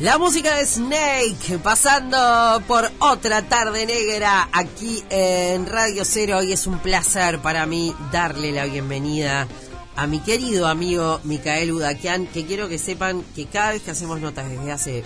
La 0.00 0.16
música 0.16 0.54
de 0.54 0.64
Snake 0.64 1.58
pasando 1.60 2.62
por 2.68 2.88
otra 3.00 3.42
tarde 3.42 3.84
negra 3.84 4.48
aquí 4.52 5.02
en 5.10 5.66
Radio 5.66 6.04
Cero 6.04 6.40
y 6.44 6.52
es 6.52 6.68
un 6.68 6.78
placer 6.78 7.40
para 7.40 7.66
mí 7.66 7.92
darle 8.12 8.52
la 8.52 8.66
bienvenida 8.66 9.48
a 9.96 10.06
mi 10.06 10.20
querido 10.20 10.68
amigo 10.68 11.20
Micael 11.24 11.72
Udaquian, 11.72 12.28
que 12.28 12.46
quiero 12.46 12.68
que 12.68 12.78
sepan 12.78 13.24
que 13.34 13.46
cada 13.46 13.72
vez 13.72 13.82
que 13.82 13.90
hacemos 13.90 14.20
notas 14.20 14.48
desde 14.48 14.70
hace, 14.70 15.04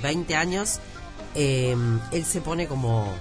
20 0.00 0.36
años, 0.36 0.78
eh, 1.34 1.74
él 2.12 2.24
se 2.24 2.40
pone 2.40 2.68
como, 2.68 3.12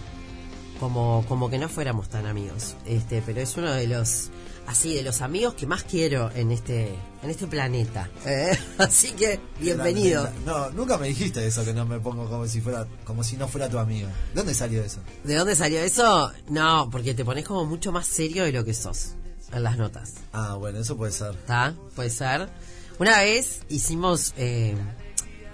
como, 0.79 1.25
como 1.27 1.49
que 1.49 1.57
no 1.57 1.70
fuéramos 1.70 2.09
tan 2.09 2.27
amigos. 2.27 2.75
Este, 2.86 3.23
pero 3.25 3.41
es 3.41 3.57
uno 3.57 3.71
de 3.71 3.88
los 3.88 4.29
así 4.70 4.93
de 4.93 5.01
los 5.01 5.21
amigos 5.21 5.55
que 5.55 5.65
más 5.65 5.83
quiero 5.83 6.29
en 6.36 6.51
este 6.51 6.93
en 7.23 7.29
este 7.29 7.47
planeta. 7.47 8.07
¿eh? 8.23 8.57
Así 8.77 9.11
que 9.14 9.39
bienvenido. 9.60 10.29
No, 10.46 10.69
nunca 10.69 10.97
me 10.97 11.07
dijiste 11.07 11.46
eso 11.46 11.65
que 11.65 11.73
no 11.73 11.86
me 11.86 12.00
pongo 12.00 12.29
como 12.29 12.47
si 12.47 12.61
fuera 12.61 12.86
como 13.04 13.24
si 13.24 13.36
no 13.36 13.47
fuera 13.47 13.68
tu 13.68 13.79
amigo. 13.79 14.07
¿De 14.07 14.36
dónde 14.36 14.54
salió 14.54 14.83
eso? 14.83 15.00
¿De 15.24 15.33
dónde 15.33 15.55
salió 15.55 15.82
eso? 15.82 16.32
No, 16.50 16.87
porque 16.91 17.15
te 17.15 17.25
pones 17.25 17.46
como 17.46 17.65
mucho 17.65 17.91
más 17.91 18.05
serio 18.05 18.43
de 18.43 18.51
lo 18.51 18.63
que 18.63 18.75
sos 18.75 19.15
en 19.51 19.63
las 19.63 19.75
notas. 19.75 20.13
Ah, 20.33 20.54
bueno, 20.54 20.79
eso 20.79 20.96
puede 20.96 21.11
ser. 21.11 21.32
¿Está? 21.32 21.74
Puede 21.96 22.11
ser. 22.11 22.47
Una 22.99 23.21
vez 23.21 23.61
hicimos 23.69 24.36
eh, 24.38 24.75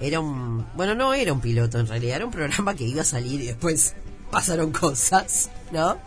era 0.02 0.20
un 0.20 0.68
bueno, 0.76 0.94
no 0.94 1.14
era 1.14 1.32
un 1.32 1.40
piloto 1.40 1.80
en 1.80 1.88
realidad, 1.88 2.18
era 2.18 2.26
un 2.26 2.32
programa 2.32 2.76
que 2.76 2.84
iba 2.84 3.02
a 3.02 3.06
salir 3.06 3.40
y 3.40 3.48
después 3.48 3.96
pasaron 4.30 4.74
cosas, 4.74 5.50
¿no? 5.72 6.00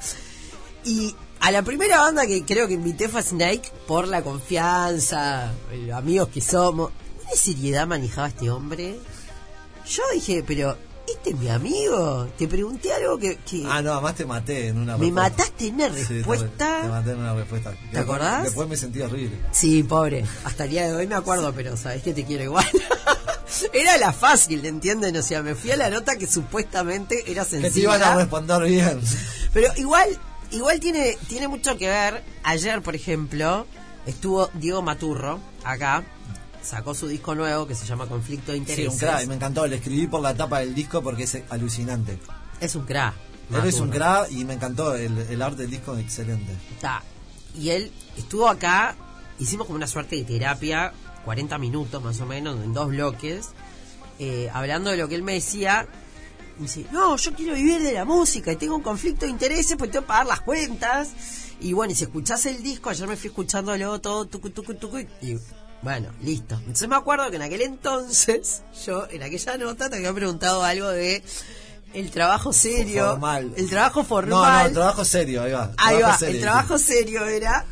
Y 0.85 1.15
a 1.41 1.51
la 1.51 1.63
primera 1.63 1.99
banda 2.01 2.27
que 2.27 2.45
creo 2.45 2.67
que 2.69 2.75
invité 2.75 3.09
fue 3.09 3.23
Snake 3.23 3.73
por 3.87 4.09
la 4.09 4.23
confianza, 4.23 5.53
los 5.73 5.97
amigos 5.97 6.29
que 6.29 6.41
somos. 6.41 6.91
¿Qué 7.31 7.37
seriedad 7.37 7.87
manejaba 7.87 8.29
este 8.29 8.51
hombre? 8.51 8.99
Yo 9.87 10.03
dije, 10.15 10.45
pero 10.47 10.77
¿este 11.07 11.31
es 11.31 11.37
mi 11.37 11.49
amigo? 11.49 12.29
Te 12.37 12.49
pregunté 12.49 12.93
algo 12.93 13.19
que... 13.19 13.39
ah, 13.69 13.83
no, 13.83 13.93
además 13.93 14.15
te 14.15 14.27
maté 14.27 14.69
en 14.69 14.79
una 14.79 14.97
Me 14.97 15.11
mataste 15.11 15.69
en 15.69 15.75
una 15.77 15.89
respuesta. 15.89 16.83
te, 16.83 16.89
maté 16.89 17.11
en 17.13 17.19
una 17.19 17.35
respuesta. 17.35 17.73
¿Te 17.93 17.99
acordás? 17.99 18.45
Después 18.45 18.69
me 18.69 18.77
sentí 18.77 19.01
horrible. 19.01 19.39
Sí, 19.51 19.83
pobre. 19.83 20.25
Hasta 20.45 20.65
el 20.65 20.71
día 20.71 20.87
de 20.87 20.95
hoy 20.95 21.07
me 21.07 21.15
acuerdo, 21.15 21.53
pero 21.55 21.77
sabes 21.77 22.03
que 22.03 22.13
te 22.13 22.25
quiero 22.25 22.45
igual. 22.45 22.67
era 23.73 23.97
la 23.97 24.13
fácil, 24.13 24.65
¿entienden? 24.65 25.17
O 25.17 25.23
sea, 25.23 25.43
me 25.43 25.55
fui 25.55 25.71
a 25.71 25.77
la 25.77 25.91
nota 25.91 26.17
que 26.17 26.27
supuestamente 26.27 27.31
era 27.31 27.45
sencilla. 27.45 27.69
Que 27.69 27.75
te 27.75 27.81
iban 27.81 28.03
a 28.03 28.15
responder 28.17 28.63
bien. 28.65 29.01
Pero 29.53 29.69
igual 29.77 30.19
igual 30.51 30.81
tiene, 30.81 31.17
tiene 31.29 31.49
mucho 31.49 31.77
que 31.77 31.89
ver. 31.89 32.23
Ayer, 32.43 32.83
por 32.83 32.95
ejemplo, 32.95 33.67
estuvo 34.07 34.49
Diego 34.55 34.83
Maturro 34.83 35.41
acá. 35.65 36.05
Sacó 36.63 36.95
su 36.95 37.07
disco 37.07 37.35
nuevo 37.35 37.67
que 37.67 37.75
se 37.75 37.87
llama 37.87 38.07
Conflicto 38.07 38.53
de 38.53 38.59
Intereses. 38.59 38.85
Sí, 38.85 38.91
un 38.93 38.99
crack, 38.99 39.27
me 39.27 39.35
encantó. 39.37 39.67
Le 39.67 39.77
escribí 39.77 40.07
por 40.07 40.21
la 40.21 40.35
tapa 40.35 40.61
del 40.61 40.75
disco 40.75 41.03
porque 41.03 41.23
es 41.23 41.39
alucinante. 41.51 42.19
Es 42.61 42.75
un 42.75 42.85
crack. 42.85 43.15
Él 43.51 43.67
es 43.67 43.81
un 43.81 43.91
crack 43.91 44.31
y 44.31 44.45
me 44.45 44.55
encantó. 44.55 44.95
El, 44.95 45.41
arte 45.41 45.63
del 45.63 45.71
disco 45.71 45.97
excelente. 45.97 46.53
Está. 46.75 47.03
Y 47.57 47.71
él 47.71 47.93
estuvo 48.17 48.49
acá. 48.49 48.97
Hicimos 49.39 49.67
como 49.67 49.77
una 49.77 49.87
suerte 49.87 50.17
de 50.17 50.25
terapia, 50.25 50.93
40 51.25 51.59
minutos 51.59 52.03
más 52.03 52.21
o 52.21 52.27
menos, 52.27 52.57
en 52.65 52.73
dos 52.73 52.89
bloques, 52.89 53.51
eh, 54.19 54.51
hablando 54.53 54.91
de 54.91 54.97
lo 54.97 55.09
que 55.09 55.15
él 55.15 55.23
me 55.23 55.35
decía 55.35 55.87
dice, 56.59 56.87
no, 56.93 57.17
yo 57.17 57.33
quiero 57.35 57.55
vivir 57.55 57.83
de 57.83 57.93
la 57.93 58.05
música 58.05 58.53
y 58.53 58.57
tengo 58.57 58.77
un 58.77 58.83
conflicto 58.83 59.27
de 59.27 59.31
intereses, 59.31 59.77
pues 59.77 59.91
tengo 59.91 60.05
que 60.05 60.09
pagar 60.09 60.27
las 60.27 60.41
cuentas. 60.41 61.11
Y 61.61 61.73
bueno, 61.73 61.93
y 61.93 61.97
si 61.97 62.05
escuchás 62.05 62.47
el 62.47 62.63
disco, 62.63 62.91
ayer 62.91 63.09
me 63.09 63.17
fui 63.17 63.29
escuchándolo 63.29 64.01
todo, 64.01 64.27
tucu, 64.27 64.51
tucu, 64.51 64.75
tucu, 64.75 64.99
y 64.99 65.39
bueno, 65.83 66.09
listo. 66.23 66.57
Entonces 66.57 66.89
me 66.89 66.97
acuerdo 66.97 67.31
que 67.31 67.37
en 67.37 67.43
aquel 67.43 67.63
entonces, 67.63 68.63
yo 68.87 69.07
en 69.11 69.23
aquella 69.23 69.57
nota 69.59 69.89
te 69.89 69.97
había 69.97 70.13
preguntado 70.13 70.63
algo 70.65 70.89
de 70.89 71.23
el 71.95 72.11
trabajo 72.11 72.53
serio. 72.53 73.11
Formal. 73.11 73.53
El 73.57 73.71
trabajo 73.71 74.05
formal. 74.05 74.31
No, 74.31 74.61
no, 74.61 74.67
el 74.67 74.73
trabajo 74.75 75.05
serio, 75.05 75.43
ahí 75.43 75.53
va. 75.53 75.73
Ahí 75.77 76.03
va, 76.03 76.19
el 76.21 76.41
trabajo 76.41 76.79
serio 76.79 77.25
era. 77.27 77.65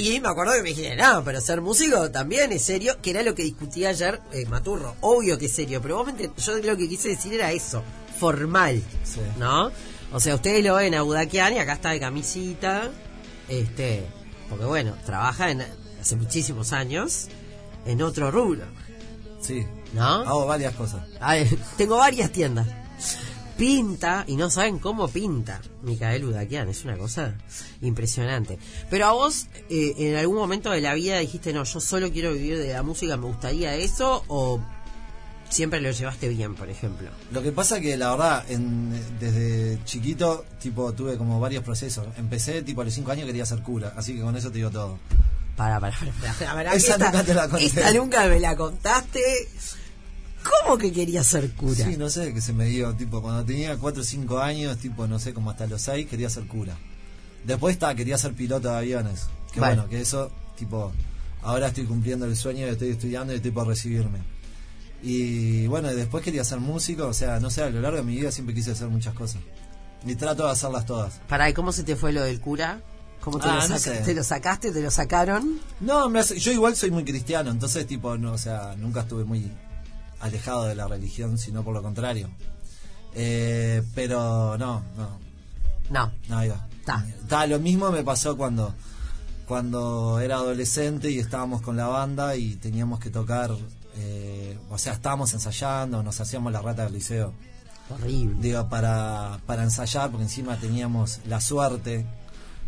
Y 0.00 0.18
me 0.18 0.28
acuerdo 0.28 0.54
que 0.54 0.62
me 0.62 0.68
dijiste, 0.70 0.96
no, 0.96 1.22
pero 1.22 1.40
ser 1.42 1.60
músico 1.60 2.10
también 2.10 2.52
es 2.52 2.62
serio, 2.62 3.00
que 3.02 3.10
era 3.10 3.22
lo 3.22 3.34
que 3.34 3.42
discutía 3.42 3.90
ayer 3.90 4.20
eh, 4.32 4.46
Maturro. 4.46 4.96
Obvio 5.02 5.38
que 5.38 5.46
es 5.46 5.52
serio, 5.52 5.82
pero 5.82 5.98
vos 5.98 6.14
yo 6.38 6.56
lo 6.56 6.76
que 6.76 6.88
quise 6.88 7.10
decir 7.10 7.34
era 7.34 7.52
eso 7.52 7.82
formal, 8.18 8.82
¿no? 9.38 9.70
O 10.12 10.20
sea, 10.20 10.34
ustedes 10.34 10.64
lo 10.64 10.74
ven 10.74 10.94
a 10.94 11.02
Budakian 11.02 11.54
y 11.54 11.58
acá 11.58 11.74
está 11.74 11.90
de 11.90 12.00
camisita, 12.00 12.90
este, 13.48 14.06
porque 14.48 14.64
bueno, 14.64 14.94
trabaja 15.04 15.50
en, 15.50 15.64
hace 16.00 16.16
muchísimos 16.16 16.72
años 16.72 17.28
en 17.84 18.02
otro 18.02 18.30
rubro. 18.30 18.64
Sí. 19.40 19.66
¿No? 19.92 20.04
Hago 20.04 20.46
varias 20.46 20.74
cosas. 20.74 21.02
tengo 21.76 21.98
varias 21.98 22.30
tiendas. 22.30 22.66
Pinta, 23.60 24.24
y 24.26 24.36
no 24.36 24.48
saben 24.48 24.78
cómo 24.78 25.06
pinta 25.08 25.60
Micael 25.82 26.24
Budakian, 26.24 26.70
es 26.70 26.82
una 26.86 26.96
cosa 26.96 27.34
impresionante. 27.82 28.58
Pero 28.88 29.04
a 29.04 29.12
vos, 29.12 29.48
eh, 29.68 29.92
en 29.98 30.16
algún 30.16 30.36
momento 30.36 30.70
de 30.70 30.80
la 30.80 30.94
vida 30.94 31.18
dijiste, 31.18 31.52
no, 31.52 31.64
yo 31.64 31.78
solo 31.78 32.10
quiero 32.10 32.32
vivir 32.32 32.56
de 32.56 32.72
la 32.72 32.82
música, 32.82 33.18
me 33.18 33.26
gustaría 33.26 33.74
eso, 33.74 34.24
o 34.28 34.62
siempre 35.50 35.78
lo 35.82 35.90
llevaste 35.90 36.30
bien, 36.30 36.54
por 36.54 36.70
ejemplo. 36.70 37.10
Lo 37.32 37.42
que 37.42 37.52
pasa 37.52 37.82
que 37.82 37.98
la 37.98 38.12
verdad, 38.12 38.46
desde 39.20 39.78
chiquito, 39.84 40.46
tipo, 40.58 40.94
tuve 40.94 41.18
como 41.18 41.38
varios 41.38 41.62
procesos. 41.62 42.06
Empecé, 42.16 42.62
tipo, 42.62 42.80
a 42.80 42.86
los 42.86 42.94
5 42.94 43.10
años 43.10 43.26
quería 43.26 43.44
ser 43.44 43.60
cura, 43.60 43.92
así 43.94 44.14
que 44.14 44.22
con 44.22 44.34
eso 44.36 44.48
te 44.50 44.56
digo 44.56 44.70
todo. 44.70 44.98
Para, 45.54 45.78
para, 45.78 45.94
para, 45.98 46.72
Esa 46.72 46.96
nunca 46.96 47.22
te 47.22 47.34
la 47.34 47.46
conté. 47.46 47.66
Esta 47.66 47.92
nunca 47.92 48.26
me 48.26 48.40
la 48.40 48.56
contaste. 48.56 49.20
¿Cómo 50.42 50.78
que 50.78 50.92
quería 50.92 51.22
ser 51.22 51.50
cura? 51.52 51.84
Sí, 51.84 51.96
no 51.96 52.08
sé, 52.08 52.32
que 52.32 52.40
se 52.40 52.52
me 52.52 52.66
dio, 52.66 52.94
tipo, 52.94 53.20
cuando 53.20 53.44
tenía 53.44 53.76
4 53.76 54.00
o 54.00 54.04
5 54.04 54.38
años, 54.38 54.78
tipo, 54.78 55.06
no 55.06 55.18
sé, 55.18 55.34
como 55.34 55.50
hasta 55.50 55.66
los 55.66 55.82
6, 55.82 56.06
quería 56.08 56.30
ser 56.30 56.46
cura. 56.46 56.76
Después 57.44 57.74
está, 57.74 57.94
quería 57.94 58.18
ser 58.18 58.34
piloto 58.34 58.68
de 58.68 58.76
aviones. 58.76 59.26
Que 59.52 59.60
bueno 59.60 59.88
que 59.88 60.00
eso, 60.00 60.30
tipo, 60.56 60.92
ahora 61.42 61.68
estoy 61.68 61.84
cumpliendo 61.84 62.26
el 62.26 62.36
sueño, 62.36 62.66
estoy 62.66 62.90
estudiando 62.90 63.32
y 63.32 63.36
estoy 63.36 63.50
por 63.50 63.66
recibirme. 63.66 64.18
Y 65.02 65.66
bueno, 65.66 65.88
después 65.88 66.22
quería 66.22 66.44
ser 66.44 66.60
músico, 66.60 67.06
o 67.06 67.14
sea, 67.14 67.40
no 67.40 67.50
sé, 67.50 67.62
a 67.62 67.70
lo 67.70 67.80
largo 67.80 67.98
de 67.98 68.04
mi 68.04 68.16
vida 68.16 68.30
siempre 68.30 68.54
quise 68.54 68.72
hacer 68.72 68.88
muchas 68.88 69.14
cosas. 69.14 69.40
Y 70.06 70.14
trato 70.14 70.44
de 70.44 70.50
hacerlas 70.50 70.86
todas. 70.86 71.20
Para, 71.28 71.48
¿y 71.48 71.54
cómo 71.54 71.72
se 71.72 71.82
te 71.82 71.96
fue 71.96 72.12
lo 72.12 72.22
del 72.22 72.40
cura? 72.40 72.80
¿Cómo 73.20 73.38
te, 73.38 73.48
ah, 73.48 73.66
lo, 73.68 74.04
te 74.04 74.14
lo 74.14 74.24
sacaste? 74.24 74.72
¿Te 74.72 74.80
lo 74.80 74.90
sacaron? 74.90 75.60
No, 75.80 76.10
yo 76.22 76.52
igual 76.52 76.74
soy 76.74 76.90
muy 76.90 77.04
cristiano, 77.04 77.50
entonces 77.50 77.86
tipo, 77.86 78.16
no, 78.16 78.32
o 78.32 78.38
sea, 78.38 78.74
nunca 78.78 79.00
estuve 79.00 79.24
muy 79.24 79.50
alejado 80.20 80.64
de 80.64 80.74
la 80.74 80.86
religión, 80.86 81.38
sino 81.38 81.62
por 81.62 81.74
lo 81.74 81.82
contrario. 81.82 82.30
Eh, 83.14 83.82
pero 83.94 84.56
no, 84.58 84.82
no. 84.96 85.18
No. 85.90 86.12
No, 86.28 86.38
ahí 86.38 86.48
va. 86.48 87.46
Lo 87.46 87.58
mismo 87.58 87.90
me 87.90 88.02
pasó 88.04 88.36
cuando, 88.36 88.74
cuando 89.46 90.20
era 90.20 90.36
adolescente 90.36 91.10
y 91.10 91.18
estábamos 91.18 91.62
con 91.62 91.76
la 91.76 91.88
banda 91.88 92.36
y 92.36 92.56
teníamos 92.56 93.00
que 93.00 93.10
tocar 93.10 93.50
eh, 93.96 94.58
o 94.70 94.78
sea, 94.78 94.92
estábamos 94.92 95.32
ensayando, 95.34 96.02
nos 96.02 96.20
hacíamos 96.20 96.52
la 96.52 96.62
rata 96.62 96.84
del 96.84 96.94
liceo. 96.94 97.32
Horrible. 97.90 98.36
Digo, 98.40 98.68
para, 98.68 99.40
para 99.46 99.64
ensayar, 99.64 100.10
porque 100.10 100.24
encima 100.24 100.56
teníamos 100.56 101.20
la 101.26 101.40
suerte 101.40 102.06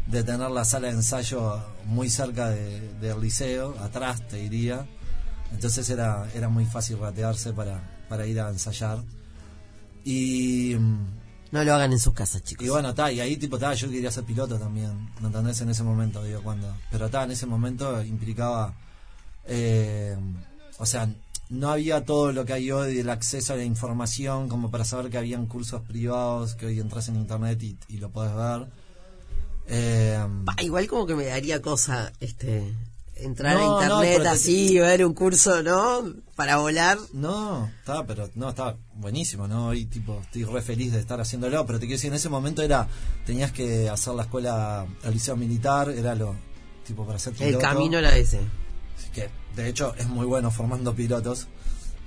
de 0.09 0.25
tener 0.25 0.51
la 0.51 0.65
sala 0.65 0.89
de 0.89 0.95
ensayo 0.95 1.63
muy 1.85 2.11
cerca 2.11 2.51
del 2.51 3.21
liceo, 3.21 3.77
atrás 3.81 4.27
te 4.29 4.37
diría. 4.37 4.85
Entonces 5.53 5.89
era, 5.91 6.29
era 6.35 6.49
muy 6.49 6.65
fácil 6.65 6.99
ratearse 6.99 7.53
para, 7.53 7.83
para 8.09 8.27
ir 8.27 8.41
a 8.41 8.51
ensayar. 8.51 8.99
Y. 10.05 10.77
No 11.51 11.63
lo 11.63 11.75
hagan 11.75 11.93
en 11.93 11.99
sus 11.99 12.15
casas, 12.15 12.43
chicos. 12.43 12.67
Y 12.67 12.71
bueno, 12.71 12.91
está, 12.91 13.13
y 13.13 13.21
ahí 13.21 13.37
tipo, 13.37 13.57
está, 13.57 13.75
yo 13.75 13.91
quería 13.91 14.11
ser 14.11 14.25
piloto 14.25 14.59
también, 14.59 15.11
¿no 15.21 15.27
entendés? 15.27 15.61
En 15.61 15.69
ese 15.69 15.83
momento, 15.83 16.25
digo, 16.25 16.43
cuando. 16.43 16.75
Pero 16.91 17.07
está, 17.07 17.25
en 17.25 17.33
ese 17.33 17.47
momento 17.47 18.03
implicaba. 18.03 18.75
Eh, 19.45 20.17
o 20.79 20.87
sea, 20.87 21.09
no 21.51 21.71
había 21.71 22.05
todo 22.07 22.33
lo 22.33 22.47
que 22.47 22.55
hay 22.55 22.71
hoy 22.71 22.95
del 22.95 23.11
acceso 23.11 23.53
a 23.53 23.57
la 23.57 23.65
información 23.65 24.49
como 24.49 24.71
para 24.71 24.85
saber 24.85 25.11
que 25.11 25.19
habían 25.19 25.47
cursos 25.47 25.83
privados 25.83 26.55
que 26.55 26.67
hoy 26.67 26.81
entras 26.81 27.09
en 27.09 27.17
internet 27.17 27.63
y, 27.63 27.99
lo 27.99 28.11
puedes 28.11 28.35
ver. 28.35 28.69
Eh, 29.67 30.19
igual 30.63 30.87
como 30.89 31.07
que 31.07 31.15
me 31.15 31.27
daría 31.27 31.61
cosa 31.61 32.13
este 32.21 32.75
entrar 33.17 33.57
a 33.57 33.65
internet 33.65 34.27
así 34.27 34.73
y 34.73 34.79
ver 34.79 35.05
un 35.05 35.15
curso, 35.15 35.63
¿no? 35.63 36.05
Para 36.37 36.57
volar. 36.57 36.99
No, 37.13 37.71
estaba, 37.79 38.07
pero 38.07 38.31
no, 38.35 38.51
estaba 38.51 38.77
buenísimo, 38.95 39.47
¿no? 39.47 39.69
Hoy 39.69 39.87
tipo 39.87 40.21
estoy 40.23 40.45
re 40.45 40.63
feliz 40.63 40.93
de 40.93 41.01
estar 41.01 41.21
haciéndolo, 41.21 41.65
pero 41.67 41.79
te 41.79 41.87
quiero 41.87 41.99
decir, 41.99 42.09
en 42.09 42.17
ese 42.17 42.29
momento 42.29 42.63
era, 42.63 42.89
tenías 43.27 43.53
que 43.53 43.89
hacer 43.89 44.15
la 44.15 44.23
escuela, 44.23 44.87
el 45.05 45.13
liceo 45.13 45.37
militar, 45.37 45.91
era 45.91 46.15
lo, 46.15 46.35
tipo 46.87 47.07
para 47.07 47.19
ser 47.19 47.35
piloto. 47.35 47.57
El 47.57 47.63
camino 47.63 47.99
era 47.99 48.17
ese. 48.17 48.41
que 49.13 49.29
de 49.55 49.69
hecho 49.69 49.95
es 49.97 50.09
muy 50.09 50.27
bueno 50.27 50.51
formando 50.51 50.95
pilotos. 50.95 51.49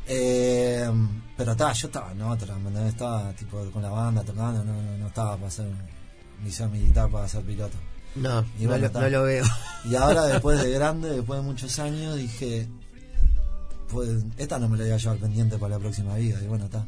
Eh, 0.08 0.88
pero 1.36 1.54
está, 1.54 1.74
yo 1.74 1.88
estaba 1.88 2.12
en 2.12 2.22
otra, 2.22 2.56
estaba 2.88 3.34
tipo 3.34 3.60
con 3.72 3.82
la 3.82 3.90
banda 3.90 4.24
tocando, 4.24 4.64
no, 4.64 4.98
no, 4.98 5.08
estaba 5.08 5.36
para 5.36 5.50
ser 5.50 5.66
misión 6.44 6.72
militar 6.72 7.10
para 7.10 7.28
ser 7.28 7.44
piloto. 7.44 7.78
No, 8.16 8.46
no, 8.60 9.10
lo, 9.10 9.24
veo. 9.24 9.46
Y 9.84 9.96
ahora, 9.96 10.26
después 10.26 10.62
de 10.62 10.72
grande, 10.72 11.10
después 11.10 11.40
de 11.40 11.46
muchos 11.46 11.80
años, 11.80 12.16
dije, 12.16 12.68
pues 13.90 14.24
esta 14.38 14.58
no 14.58 14.70
me 14.70 14.78
la 14.78 14.84
voy 14.86 14.94
a 14.94 14.98
llevar 14.98 15.18
pendiente 15.18 15.58
para 15.58 15.76
la 15.76 15.80
próxima 15.80 16.16
vida. 16.16 16.40
Y 16.42 16.48
bueno, 16.48 16.66
está. 16.66 16.88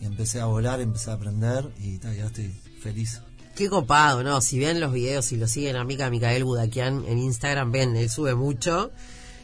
Y 0.00 0.06
empecé 0.06 0.40
a 0.40 0.46
volar, 0.46 0.80
empecé 0.80 1.10
a 1.10 1.14
aprender 1.14 1.68
y 1.78 1.98
ta, 1.98 2.12
ya 2.12 2.26
estoy 2.26 2.52
feliz. 2.80 3.20
Qué 3.56 3.68
copado, 3.68 4.22
¿no? 4.22 4.40
Si 4.40 4.58
ven 4.58 4.80
los 4.80 4.92
videos 4.92 5.30
y 5.32 5.36
lo 5.36 5.46
siguen 5.46 5.76
a 5.76 5.84
Mica 5.84 6.08
Micael 6.10 6.44
Budakian 6.44 7.04
en 7.06 7.18
Instagram, 7.18 7.70
ven, 7.70 7.96
él 7.96 8.08
sube 8.08 8.34
mucho. 8.34 8.92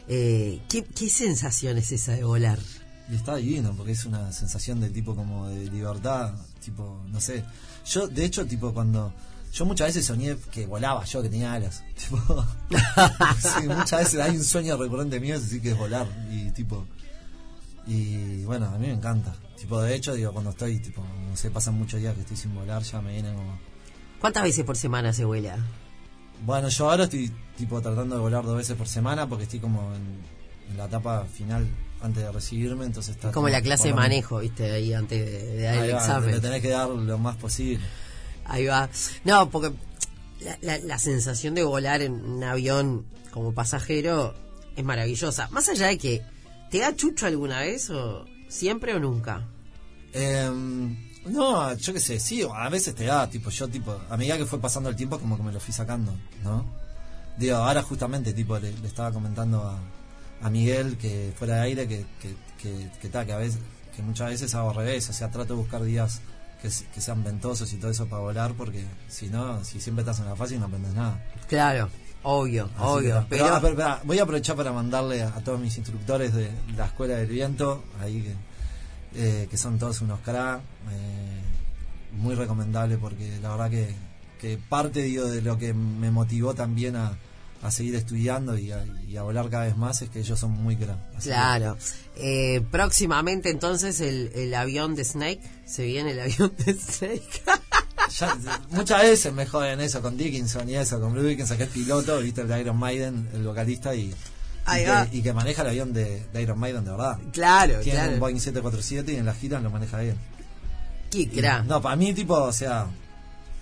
Eh, 0.07 0.61
¿qué, 0.67 0.83
¿Qué 0.83 1.09
sensación 1.09 1.77
es 1.77 1.91
esa 1.91 2.13
de 2.13 2.23
volar? 2.23 2.57
Y 3.11 3.15
está 3.15 3.35
divino, 3.35 3.73
porque 3.75 3.91
es 3.91 4.05
una 4.05 4.31
sensación 4.31 4.79
de 4.79 4.89
tipo 4.89 5.15
como 5.15 5.47
de 5.47 5.69
libertad, 5.69 6.33
tipo, 6.63 7.03
no 7.07 7.21
sé. 7.21 7.43
Yo, 7.85 8.07
de 8.07 8.25
hecho, 8.25 8.45
tipo, 8.45 8.73
cuando... 8.73 9.13
Yo 9.53 9.65
muchas 9.65 9.87
veces 9.87 10.05
soñé 10.05 10.37
que 10.51 10.65
volaba 10.65 11.03
yo, 11.05 11.21
que 11.21 11.29
tenía 11.29 11.53
alas. 11.53 11.83
Tipo, 11.95 12.45
sí, 13.39 13.67
muchas 13.67 13.99
veces 13.99 14.19
hay 14.19 14.37
un 14.37 14.43
sueño 14.43 14.77
recurrente 14.77 15.19
mío, 15.19 15.39
decir, 15.39 15.61
que 15.61 15.71
es 15.71 15.77
volar. 15.77 16.07
Y 16.31 16.51
tipo... 16.51 16.85
Y 17.87 18.43
bueno, 18.43 18.67
a 18.67 18.77
mí 18.77 18.87
me 18.87 18.93
encanta. 18.93 19.33
Tipo, 19.57 19.81
de 19.81 19.95
hecho, 19.95 20.13
digo, 20.13 20.31
cuando 20.31 20.51
estoy, 20.51 20.79
tipo, 20.79 21.01
no 21.01 21.35
sé, 21.35 21.49
pasan 21.49 21.73
muchos 21.75 21.99
días 21.99 22.13
que 22.13 22.21
estoy 22.21 22.37
sin 22.37 22.53
volar, 22.53 22.83
ya 22.83 23.01
me 23.01 23.13
viene 23.13 23.33
como... 23.33 23.57
¿Cuántas 24.19 24.43
veces 24.43 24.63
por 24.63 24.77
semana 24.77 25.11
se 25.11 25.25
vuela? 25.25 25.57
Bueno, 26.45 26.69
yo 26.69 26.89
ahora 26.89 27.05
estoy, 27.05 27.31
tipo, 27.57 27.81
tratando 27.81 28.15
de 28.15 28.21
volar 28.21 28.45
dos 28.45 28.57
veces 28.57 28.77
por 28.77 28.87
semana 28.87 29.27
porque 29.27 29.45
estoy 29.45 29.59
como 29.59 29.93
en 29.95 30.77
la 30.77 30.85
etapa 30.85 31.25
final 31.25 31.67
antes 32.01 32.23
de 32.23 32.31
recibirme, 32.31 32.85
entonces 32.85 33.15
está... 33.15 33.31
Como 33.31 33.49
la 33.49 33.61
clase 33.61 33.89
de 33.89 33.93
manejo, 33.93 34.39
viste, 34.39 34.71
ahí 34.71 34.93
antes 34.93 35.19
de, 35.19 35.61
dar 35.63 35.83
el 35.83 35.89
examen. 35.91 36.31
Le 36.31 36.39
tenés 36.39 36.61
que 36.61 36.69
dar 36.69 36.89
lo 36.89 37.17
más 37.17 37.35
posible. 37.35 37.83
Ahí 38.49 38.65
va. 38.65 38.89
No, 39.23 39.49
porque 39.49 39.71
la, 40.61 40.77
la, 40.79 40.99
sensación 40.99 41.55
de 41.55 41.63
volar 41.63 42.01
en 42.01 42.13
un 42.13 42.43
avión 42.43 43.05
como 43.31 43.53
pasajero 43.53 44.33
es 44.75 44.83
maravillosa. 44.83 45.47
Más 45.51 45.69
allá 45.69 45.87
de 45.87 45.97
que, 45.97 46.21
¿te 46.69 46.79
da 46.79 46.95
chucho 46.95 47.25
alguna 47.25 47.61
vez 47.61 47.89
o 47.89 48.25
siempre 48.47 48.93
o 48.93 48.99
nunca? 48.99 49.45
Em, 50.13 50.97
no, 51.25 51.73
yo 51.75 51.93
qué 51.93 51.99
sé, 51.99 52.19
sí, 52.19 52.43
a 52.51 52.69
veces 52.69 52.95
te 52.95 53.05
da, 53.05 53.29
tipo, 53.29 53.49
yo, 53.49 53.67
tipo, 53.67 53.95
a 54.09 54.17
medida 54.17 54.37
que 54.37 54.45
fue 54.45 54.59
pasando 54.59 54.89
el 54.89 54.95
tiempo, 54.95 55.19
como 55.19 55.37
que 55.37 55.43
me 55.43 55.51
lo 55.51 55.59
fui 55.59 55.73
sacando, 55.73 56.13
¿no? 56.43 56.65
Digo, 57.37 57.57
ahora 57.57 57.83
justamente, 57.83 58.33
tipo, 58.33 58.57
le 58.57 58.69
estaba 58.83 59.11
comentando 59.11 59.61
a, 59.61 59.79
a 60.41 60.49
Miguel 60.49 60.97
que 60.97 61.33
fuera 61.37 61.55
de 61.55 61.61
aire 61.61 61.87
que 61.87 62.05
que, 62.21 62.35
que, 62.61 62.89
que, 63.01 63.09
que 63.09 63.33
a 63.33 63.37
veces 63.37 63.59
que 63.95 64.01
muchas 64.01 64.29
veces 64.29 64.55
hago 64.55 64.69
al 64.69 64.75
revés 64.75 65.09
o 65.09 65.13
sea 65.13 65.29
trato 65.29 65.53
de 65.53 65.59
buscar 65.59 65.83
días 65.83 66.21
que, 66.61 66.69
sean 66.69 67.23
ventosos 67.23 67.71
y 67.73 67.77
todo 67.77 67.91
eso 67.91 68.07
para 68.07 68.21
volar 68.21 68.53
porque 68.53 68.83
si 69.07 69.27
no 69.27 69.63
si 69.63 69.79
siempre 69.79 70.01
estás 70.01 70.19
en 70.19 70.25
la 70.25 70.35
fase 70.35 70.57
no 70.57 70.65
aprendes 70.65 70.93
nada. 70.93 71.23
Claro 71.47 71.89
obvio 72.21 72.69
obvio 72.77 73.25
pero, 73.29 73.45
ah, 73.45 74.01
voy 74.03 74.19
a 74.19 74.23
aprovechar 74.23 74.55
para 74.55 74.73
mandarle 74.73 75.23
a, 75.23 75.31
todos 75.43 75.59
mis 75.59 75.77
instructores 75.77 76.33
de 76.33 76.51
la 76.75 76.85
escuela 76.85 77.15
del 77.15 77.27
viento 77.27 77.83
ahí 78.01 78.21
que 78.21 78.33
eh, 79.15 79.47
que 79.49 79.57
son 79.57 79.79
todos 79.79 80.01
unos 80.01 80.19
cra 80.19 80.59
eh, 80.91 81.41
muy 82.17 82.35
recomendable 82.35 82.97
porque 82.97 83.39
la 83.41 83.49
verdad 83.49 83.69
que, 83.69 83.95
que 84.39 84.57
parte 84.57 85.01
digo, 85.01 85.25
de 85.25 85.41
lo 85.41 85.57
que 85.57 85.73
me 85.73 86.11
motivó 86.11 86.53
también 86.53 86.95
a, 86.95 87.17
a 87.61 87.71
seguir 87.71 87.95
estudiando 87.95 88.57
y 88.57 88.71
a, 88.71 89.21
volar 89.23 89.49
cada 89.49 89.65
vez 89.65 89.75
más 89.75 90.01
es 90.01 90.09
que 90.09 90.19
ellos 90.19 90.39
son 90.39 90.51
muy 90.51 90.75
grandes. 90.75 91.23
Claro. 91.23 91.77
Eh, 92.15 92.61
próximamente 92.71 93.49
entonces 93.49 93.99
el, 94.01 94.31
el, 94.33 94.53
avión 94.53 94.95
de 94.95 95.03
Snake, 95.03 95.41
se 95.65 95.83
viene 95.83 96.11
el 96.11 96.19
avión 96.21 96.53
de 96.57 96.73
Snake. 96.73 97.41
muchas 98.71 99.01
veces 99.03 99.33
me 99.33 99.45
joden 99.45 99.81
eso 99.81 100.01
con 100.01 100.17
Dickinson 100.17 100.69
y 100.69 100.75
eso, 100.75 100.99
con 100.99 101.13
Blue 101.13 101.23
Dickinson 101.23 101.57
que 101.57 101.63
es 101.63 101.69
piloto, 101.69 102.19
viste 102.19 102.41
el 102.41 102.47
de 102.47 102.61
Iron 102.61 102.77
Maiden, 102.77 103.29
el 103.33 103.43
vocalista 103.43 103.93
y... 103.95 104.13
Y 105.11 105.23
que, 105.23 105.33
maneja 105.33 105.63
el 105.63 105.69
avión 105.69 105.93
de, 105.93 106.27
Iron 106.35 106.59
Maiden 106.59 106.85
de 106.85 106.91
verdad. 106.91 107.17
Claro, 107.31 107.79
Tiene 107.79 108.09
un 108.09 108.19
Boeing 108.19 108.39
747 108.39 109.13
y 109.13 109.15
en 109.15 109.25
la 109.25 109.33
gira 109.33 109.59
lo 109.59 109.71
maneja 109.71 109.97
bien. 109.99 110.15
¿Qué 111.09 111.27
crack? 111.27 111.65
No, 111.65 111.81
para 111.81 111.95
mí, 111.95 112.13
tipo, 112.13 112.35
o 112.35 112.53
sea, 112.53 112.85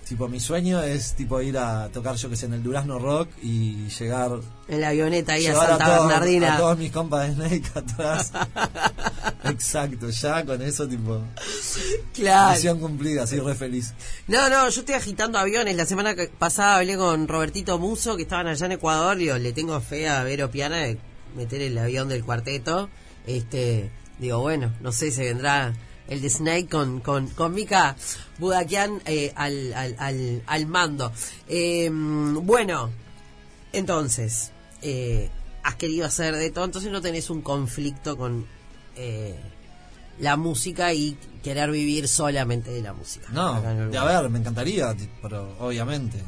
Tipo, 0.07 0.29
mi 0.29 0.39
sueño 0.39 0.81
es 0.81 1.15
tipo 1.15 1.41
ir 1.41 1.57
a 1.57 1.89
tocar, 1.89 2.15
yo 2.15 2.29
que 2.29 2.37
sé, 2.37 2.45
en 2.45 2.53
el 2.53 2.63
Durazno 2.63 2.97
Rock 2.97 3.29
y 3.43 3.89
llegar. 3.89 4.39
En 4.69 4.79
la 4.79 4.89
avioneta 4.89 5.33
ahí 5.33 5.47
a 5.47 5.53
Santa 5.53 5.99
Bernardina. 5.99 6.55
A 6.55 6.57
todos 6.57 6.77
mis 6.77 6.91
compas 6.93 7.27
de 7.27 7.33
Snake, 7.33 7.71
atrás. 7.75 8.31
Exacto, 9.43 10.09
ya 10.09 10.45
con 10.45 10.61
eso, 10.61 10.87
tipo. 10.87 11.21
Claro. 12.13 12.55
Misión 12.55 12.79
cumplida, 12.79 13.23
así 13.23 13.37
re 13.37 13.53
feliz. 13.53 13.93
No, 14.27 14.49
no, 14.49 14.69
yo 14.69 14.79
estoy 14.79 14.95
agitando 14.95 15.39
aviones. 15.39 15.75
La 15.75 15.85
semana 15.85 16.15
pasada 16.39 16.77
hablé 16.77 16.95
con 16.95 17.27
Robertito 17.27 17.77
Muso, 17.77 18.15
que 18.15 18.23
estaban 18.23 18.47
allá 18.47 18.65
en 18.65 18.71
Ecuador. 18.73 19.17
Digo, 19.17 19.37
le 19.37 19.51
tengo 19.51 19.79
fe 19.81 20.07
a 20.07 20.23
Vero 20.23 20.49
Piana 20.49 20.77
de 20.77 20.97
meter 21.35 21.61
el 21.61 21.77
avión 21.77 22.07
del 22.07 22.23
cuarteto. 22.23 22.89
Este, 23.25 23.91
digo, 24.19 24.39
bueno, 24.39 24.73
no 24.79 24.93
sé, 24.93 25.11
se 25.11 25.25
vendrá 25.25 25.73
el 26.07 26.21
de 26.21 26.29
Snake 26.29 26.67
con, 26.67 26.99
con, 26.99 27.27
con 27.27 27.53
Mika 27.53 27.95
Budakian 28.39 29.01
eh, 29.05 29.33
al, 29.35 29.73
al, 29.73 30.41
al, 30.45 30.65
mando. 30.67 31.11
Em, 31.47 32.33
bueno, 32.45 32.89
entonces, 33.73 34.51
eh, 34.81 35.29
has 35.63 35.75
querido 35.75 36.05
hacer 36.05 36.35
de 36.35 36.49
todo, 36.51 36.65
entonces 36.65 36.91
no 36.91 37.01
tenés 37.01 37.29
un 37.29 37.41
conflicto 37.41 38.17
con 38.17 38.45
eh, 38.95 39.35
la 40.19 40.37
música 40.37 40.93
y 40.93 41.17
querer 41.43 41.71
vivir 41.71 42.07
solamente 42.07 42.71
de 42.71 42.81
la 42.81 42.93
música. 42.93 43.27
No, 43.31 43.55
a 43.55 43.61
ver, 44.21 44.29
me 44.29 44.39
encantaría, 44.39 44.95
pero 45.21 45.55
obviamente. 45.59 46.21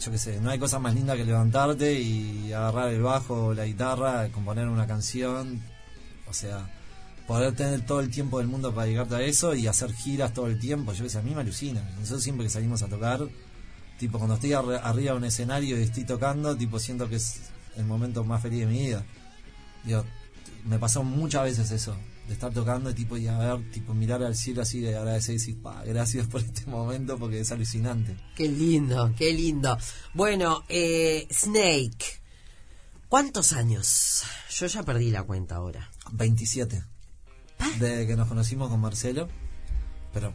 Yo 0.00 0.10
qué 0.10 0.18
sé, 0.18 0.40
no 0.40 0.50
hay 0.50 0.58
cosa 0.58 0.80
más 0.80 0.92
linda 0.94 1.16
que 1.16 1.24
levantarte 1.24 1.92
y 1.94 2.52
agarrar 2.52 2.88
el 2.88 3.00
bajo 3.00 3.46
o 3.46 3.54
la 3.54 3.64
guitarra, 3.64 4.28
componer 4.32 4.66
una 4.66 4.88
canción. 4.88 5.62
O 6.28 6.32
sea, 6.32 6.68
poder 7.26 7.54
tener 7.54 7.84
todo 7.86 8.00
el 8.00 8.10
tiempo 8.10 8.38
del 8.38 8.48
mundo 8.48 8.74
para 8.74 8.86
dedicarte 8.86 9.14
a 9.16 9.22
eso 9.22 9.54
y 9.54 9.66
hacer 9.66 9.92
giras 9.92 10.34
todo 10.34 10.46
el 10.46 10.58
tiempo, 10.58 10.92
yo 10.92 11.08
sé, 11.08 11.18
a 11.18 11.22
mí 11.22 11.34
me 11.34 11.40
alucina. 11.40 11.82
Nosotros 11.98 12.22
siempre 12.22 12.46
que 12.46 12.50
salimos 12.50 12.82
a 12.82 12.88
tocar, 12.88 13.26
tipo 13.98 14.18
cuando 14.18 14.34
estoy 14.34 14.52
arriba 14.52 15.12
de 15.12 15.18
un 15.18 15.24
escenario 15.24 15.78
y 15.78 15.82
estoy 15.82 16.04
tocando, 16.04 16.56
tipo 16.56 16.78
siento 16.78 17.08
que 17.08 17.16
es 17.16 17.40
el 17.76 17.84
momento 17.86 18.24
más 18.24 18.42
feliz 18.42 18.60
de 18.60 18.66
mi 18.66 18.78
vida. 18.86 19.04
Digo, 19.84 20.04
me 20.64 20.78
pasó 20.78 21.02
muchas 21.02 21.44
veces 21.44 21.70
eso, 21.70 21.96
de 22.26 22.34
estar 22.34 22.52
tocando 22.52 22.90
y 22.90 22.94
tipo 22.94 23.16
y 23.16 23.26
a 23.26 23.38
ver, 23.38 23.70
tipo 23.70 23.94
mirar 23.94 24.22
al 24.22 24.36
cielo 24.36 24.62
así 24.62 24.80
de 24.80 24.96
agradecer 24.96 25.34
y 25.34 25.38
decir, 25.38 25.58
gracias 25.86 26.26
por 26.30 26.42
este 26.42 26.66
momento 26.66 27.18
porque 27.18 27.40
es 27.40 27.50
alucinante. 27.52 28.16
Qué 28.36 28.48
lindo, 28.48 29.14
qué 29.16 29.32
lindo. 29.32 29.78
Bueno, 30.12 30.64
eh, 30.68 31.26
Snake, 31.32 32.20
¿cuántos 33.08 33.54
años? 33.54 34.24
Yo 34.50 34.66
ya 34.66 34.82
perdí 34.82 35.10
la 35.10 35.22
cuenta 35.22 35.56
ahora. 35.56 35.90
27 36.12 36.93
de 37.78 38.06
que 38.06 38.16
nos 38.16 38.28
conocimos 38.28 38.68
con 38.70 38.80
Marcelo, 38.80 39.28
pero 40.12 40.32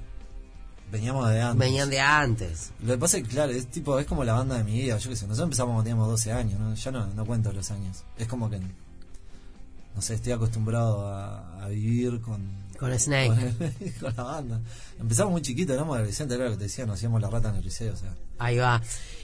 veníamos 0.92 1.30
de 1.30 1.42
antes. 1.42 1.60
Venían 1.60 1.90
de 1.90 2.00
antes. 2.00 2.72
Lo 2.82 2.94
que 2.94 2.98
pasa 2.98 3.18
es 3.18 3.24
que, 3.24 3.30
claro, 3.30 3.52
es 3.52 3.68
tipo, 3.68 4.00
es 4.00 4.06
como 4.06 4.24
la 4.24 4.34
banda 4.34 4.58
de 4.58 4.64
mi 4.64 4.74
vida, 4.74 4.98
yo 4.98 5.10
qué 5.10 5.16
sé, 5.16 5.26
nosotros 5.28 5.46
empezamos 5.46 5.72
cuando 5.74 5.84
teníamos 5.84 6.08
12 6.10 6.32
años, 6.32 6.60
¿no? 6.60 6.74
ya 6.74 6.92
no, 6.92 7.08
no 7.08 7.26
cuento 7.26 7.52
los 7.52 7.70
años. 7.72 8.04
Es 8.18 8.28
como 8.28 8.50
que, 8.50 8.60
no 8.60 10.02
sé, 10.02 10.16
estoy 10.16 10.34
acostumbrado 10.34 11.08
a, 11.08 11.68
vivir 11.70 12.20
con... 12.22 12.70
Con 12.80 12.98
Snake. 12.98 13.54
Con, 14.00 14.16
la 14.16 14.24
banda. 14.24 14.62
Empezamos 14.98 15.34
muy 15.34 15.42
chiquitos, 15.42 15.76
éramos 15.76 15.98
adolescentes, 15.98 16.36
era 16.36 16.46
lo 16.46 16.52
que 16.52 16.60
te 16.60 16.64
decía, 16.64 16.86
nos 16.86 16.96
hacíamos 16.96 17.22
la 17.22 17.30
rata 17.30 17.50
en 17.50 17.56
el 17.56 17.64
liceo, 17.64 17.94
o 17.94 17.98
sea. 17.98 18.16
Ahí 18.38 18.58
va. 18.58 18.82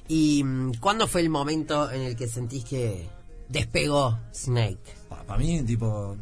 ¿Y 0.09 0.43
mm, 0.43 0.73
cuándo 0.81 1.07
fue 1.07 1.21
el 1.21 1.29
momento 1.29 1.89
en 1.89 2.01
el 2.01 2.15
que 2.17 2.27
sentís 2.27 2.65
que 2.65 3.07
despegó 3.47 4.19
Snake? 4.33 4.77
Para 5.07 5.39
mí, 5.39 5.63
tipo, 5.63 6.17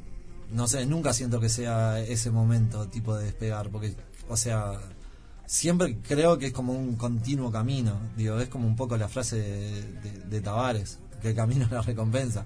no 0.53 0.67
sé, 0.67 0.85
nunca 0.85 1.13
siento 1.13 1.39
que 1.39 1.49
sea 1.49 1.99
ese 1.99 2.31
momento 2.31 2.87
tipo 2.87 3.15
de 3.15 3.25
despegar, 3.25 3.69
porque, 3.69 3.95
o 4.29 4.37
sea, 4.37 4.79
siempre 5.45 5.97
creo 6.07 6.37
que 6.37 6.47
es 6.47 6.53
como 6.53 6.73
un 6.73 6.95
continuo 6.95 7.51
camino, 7.51 7.99
digo, 8.15 8.39
es 8.39 8.49
como 8.49 8.67
un 8.67 8.75
poco 8.75 8.95
la 8.97 9.09
frase 9.09 9.37
de, 9.37 10.11
de, 10.29 10.41
Tavares, 10.41 10.99
que 11.21 11.29
el 11.29 11.35
camino 11.35 11.65
es 11.65 11.71
la 11.71 11.81
recompensa. 11.81 12.45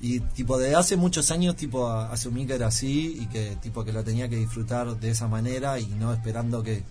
Y 0.00 0.20
tipo, 0.20 0.58
de 0.58 0.74
hace 0.74 0.96
muchos 0.96 1.30
años, 1.30 1.56
tipo, 1.56 1.88
asumí 1.88 2.46
que 2.46 2.54
era 2.54 2.68
así 2.68 3.18
y 3.20 3.26
que 3.26 3.56
tipo 3.56 3.84
que 3.84 3.92
lo 3.92 4.02
tenía 4.02 4.28
que 4.28 4.36
disfrutar 4.36 4.98
de 4.98 5.10
esa 5.10 5.28
manera 5.28 5.78
y 5.78 5.86
no 5.86 6.12
esperando 6.12 6.62
que, 6.62 6.82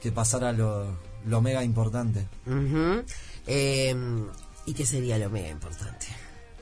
que 0.00 0.12
pasara 0.12 0.52
lo, 0.52 0.86
lo 1.26 1.40
mega 1.40 1.64
importante. 1.64 2.26
Em, 3.46 4.26
¿Y 4.66 4.74
qué 4.74 4.84
sería 4.84 5.18
lo 5.18 5.30
mega 5.30 5.48
importante? 5.48 6.06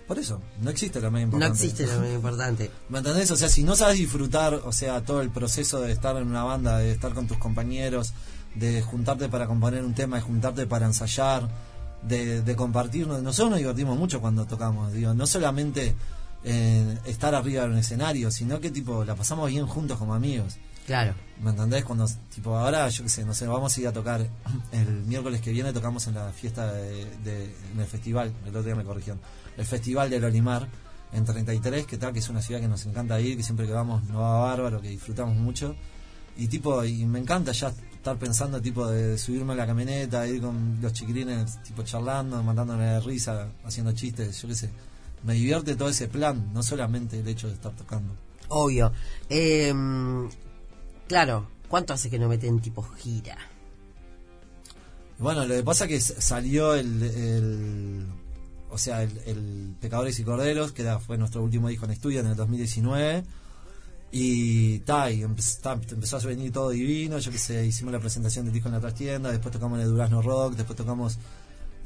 Por 0.07 0.19
eso, 0.19 0.41
no 0.61 0.71
existe 0.71 1.01
lo 1.01 1.11
más 1.11 1.23
importante. 1.23 1.49
No 1.49 1.55
existe 1.65 1.87
lo 1.87 2.01
más 2.01 2.11
importante. 2.13 2.71
¿Me 2.91 2.99
entendés? 2.99 3.31
O 3.31 3.37
sea, 3.37 3.49
si 3.49 3.63
no 3.63 3.75
sabes 3.75 3.97
disfrutar, 3.99 4.55
o 4.55 4.73
sea, 4.73 5.03
todo 5.03 5.23
el 5.23 5.31
proceso 5.31 5.81
de 5.81 5.93
estar 5.93 6.17
en 6.17 6.29
una 6.29 6.45
banda, 6.45 6.79
de 6.79 6.93
estar 6.93 7.15
con 7.15 7.27
tus 7.27 7.39
compañeros, 7.39 8.13
de 8.55 8.83
juntarte 8.83 9.29
para 9.29 9.47
componer 9.47 9.83
un 9.83 9.95
tema, 9.95 10.17
de 10.17 10.23
juntarte 10.23 10.67
para 10.67 10.87
ensayar, 10.87 11.49
de, 12.03 12.43
de 12.43 12.57
compartir. 12.57 13.07
Nosotros 13.07 13.51
nos 13.51 13.59
divertimos 13.59 13.99
mucho 13.99 14.21
cuando 14.21 14.45
tocamos, 14.45 14.93
digo, 14.93 15.15
no 15.15 15.27
solamente 15.27 15.95
eh, 16.45 16.99
estar 17.07 17.35
arriba 17.35 17.63
de 17.63 17.71
un 17.71 17.79
escenario, 17.79 18.31
sino 18.31 18.61
que 18.61 18.71
tipo 18.71 19.05
la 19.05 19.15
pasamos 19.15 19.49
bien 19.51 19.67
juntos 19.67 19.99
como 19.99 20.15
amigos. 20.15 20.57
Claro. 20.87 21.15
¿Me 21.43 21.49
entendés? 21.51 21.83
Cuando, 21.83 22.07
tipo, 22.35 22.55
ahora, 22.59 22.87
yo 22.91 23.05
qué 23.05 23.09
sé, 23.09 23.25
no 23.25 23.33
sé, 23.33 23.47
vamos 23.47 23.75
a 23.75 23.81
ir 23.81 23.89
a 23.89 23.93
tocar 23.93 24.21
el 24.73 24.87
miércoles 25.07 25.41
que 25.41 25.51
viene, 25.51 25.73
tocamos 25.73 26.07
en 26.09 26.15
la 26.15 26.31
fiesta 26.33 26.71
de, 26.75 27.07
de- 27.25 27.55
en 27.73 27.81
el 27.81 27.87
festival, 27.87 28.31
el 28.43 28.49
otro 28.51 28.63
día 28.63 28.75
me 28.75 28.85
corrigieron, 28.85 29.19
el 29.57 29.65
festival 29.65 30.11
del 30.11 30.25
Olimar, 30.25 30.69
en 31.13 31.25
33, 31.25 31.87
que 31.87 31.97
tal, 31.97 32.13
que 32.13 32.19
es 32.19 32.29
una 32.29 32.43
ciudad 32.43 32.61
que 32.61 32.67
nos 32.69 32.85
encanta 32.87 33.21
ir, 33.21 33.37
que 33.37 33.43
siempre 33.43 33.67
que 33.67 33.73
vamos 33.73 34.03
nos 34.05 34.21
va 34.21 34.41
bárbaro, 34.41 34.81
que 34.81 34.89
disfrutamos 34.89 35.37
mucho. 35.37 35.77
Y 36.37 36.49
tipo, 36.49 36.85
y 36.85 37.05
me 37.07 37.21
encanta 37.21 37.53
ya 37.53 37.69
estar 37.69 38.17
pensando, 38.19 38.61
tipo, 38.61 38.87
de 38.89 39.17
subirme 39.17 39.53
a 39.53 39.57
la 39.57 39.67
camioneta, 39.67 40.27
ir 40.27 40.41
con 40.43 40.79
los 40.83 40.93
chiquilines, 40.93 41.63
tipo, 41.63 41.85
charlando, 41.85 42.43
mandándole 42.43 42.99
risa, 43.01 43.49
haciendo 43.65 43.93
chistes, 43.93 44.43
yo 44.43 44.49
qué 44.49 44.55
sé. 44.57 44.71
Me 45.23 45.35
divierte 45.35 45.77
todo 45.77 45.89
ese 45.89 46.09
plan, 46.09 46.53
no 46.53 46.63
solamente 46.65 47.21
el 47.21 47.29
hecho 47.29 47.47
de 47.47 47.55
estar 47.55 47.73
tocando. 47.77 48.13
Obvio. 48.49 48.93
Eh, 49.31 49.73
claro, 51.07 51.47
¿cuánto 51.69 51.93
hace 51.95 52.11
que 52.11 52.19
no 52.19 52.29
meten 52.29 52.59
tipo 52.61 52.83
gira? 52.83 53.39
Bueno, 55.19 55.45
lo 55.47 55.55
que 55.55 55.63
pasa 55.63 55.85
es 55.85 55.91
que 55.91 56.01
salió 56.21 56.75
el, 56.75 57.03
el- 57.03 58.07
o 58.75 58.79
sea, 58.79 59.03
el, 59.03 59.77
Pecadores 59.81 60.19
y 60.19 60.25
Corderos, 60.25 60.73
que 60.73 60.85
fue 60.99 61.17
nuestro 61.17 61.43
último 61.43 61.69
disco 61.69 61.85
en 61.87 61.93
estudio 61.93 62.21
en 62.21 62.27
el 62.27 62.37
2019. 62.37 63.25
Y, 64.11 64.79
ta, 64.81 65.11
y 65.11 65.23
empe- 65.23 65.61
ta, 65.61 65.73
empezó 65.73 66.17
a 66.17 66.21
venir 66.21 66.53
todo 66.53 66.71
divino, 66.71 67.19
yo 67.19 67.31
qué 67.33 67.39
sé, 67.39 67.67
hicimos 67.67 67.93
la 67.93 67.99
presentación 67.99 68.45
del 68.45 68.55
disco 68.55 68.69
en 68.69 68.75
la 68.75 68.81
trastienda, 68.81 69.31
después 69.31 69.53
tocamos 69.53 69.79
en 69.79 69.85
el 69.87 69.91
Durazno 69.91 70.23
Rock, 70.23 70.55
después 70.55 70.77
tocamos 70.77 71.19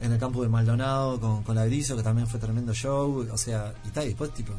en 0.00 0.12
el 0.12 0.18
campo 0.18 0.42
de 0.42 0.48
Maldonado 0.48 1.18
con, 1.20 1.42
con 1.42 1.56
la 1.56 1.64
Griso, 1.64 1.96
que 1.96 2.02
también 2.02 2.26
fue 2.26 2.38
tremendo 2.38 2.74
show, 2.74 3.26
o 3.32 3.38
sea, 3.38 3.72
y 3.86 3.90
tal, 3.90 4.04
y 4.04 4.08
después 4.08 4.34
tipo, 4.34 4.52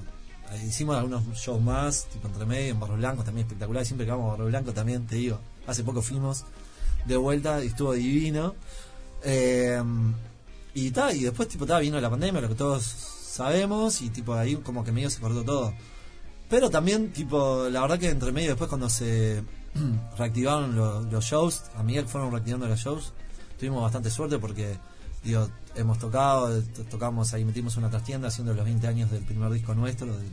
hicimos 0.67 0.98
algunos 0.98 1.24
shows 1.36 1.62
más, 1.62 2.05
tipo 2.05 2.27
entre 2.27 2.45
medio, 2.45 2.71
en 2.74 2.79
Barro 2.79 2.95
Blanco 2.95 3.24
también 3.24 3.45
espectacular, 3.45 3.86
siempre 3.86 4.05
que 4.05 4.12
vamos 4.12 4.29
a 4.29 4.31
Barro 4.31 4.45
Blanco 4.45 4.74
también, 4.74 5.05
te 5.05 5.17
digo, 5.17 5.39
hace 5.67 5.83
poco 5.83 6.01
fuimos 6.01 6.45
de 7.05 7.17
vuelta 7.17 7.63
y 7.63 7.67
estuvo 7.67 7.93
divino. 7.93 8.55
Eh, 9.24 9.79
y 10.73 10.91
tal, 10.91 11.15
y 11.15 11.23
después 11.23 11.47
tipo 11.47 11.65
ta, 11.65 11.79
vino 11.79 11.99
la 11.99 12.09
pandemia, 12.09 12.41
lo 12.41 12.49
que 12.49 12.55
todos 12.55 12.83
sabemos, 12.83 14.01
y 14.01 14.09
tipo 14.09 14.33
ahí 14.33 14.55
como 14.57 14.83
que 14.83 14.91
medio 14.91 15.09
se 15.09 15.19
cortó 15.21 15.43
todo. 15.43 15.73
Pero 16.49 16.69
también, 16.69 17.11
tipo, 17.13 17.67
la 17.69 17.81
verdad 17.81 17.99
que 17.99 18.09
entre 18.09 18.31
medio 18.31 18.49
después 18.49 18.69
cuando 18.69 18.89
se 18.89 19.43
reactivaron 20.17 20.75
lo- 20.75 21.01
los 21.01 21.25
shows, 21.25 21.63
a 21.75 21.83
Miguel 21.83 22.07
fueron 22.07 22.31
reactivando 22.31 22.67
los 22.67 22.79
shows, 22.79 23.13
tuvimos 23.59 23.81
bastante 23.83 24.09
suerte 24.09 24.39
porque, 24.39 24.77
digo, 25.23 25.47
hemos 25.75 25.99
tocado, 25.99 26.61
to- 26.63 26.83
tocamos 26.85 27.33
ahí, 27.33 27.45
metimos 27.45 27.77
una 27.77 27.89
trastienda 27.89 28.29
haciendo 28.29 28.53
los 28.53 28.65
20 28.65 28.88
años 28.88 29.11
del 29.11 29.23
primer 29.23 29.51
disco 29.51 29.75
nuestro, 29.75 30.07
de 30.17 30.25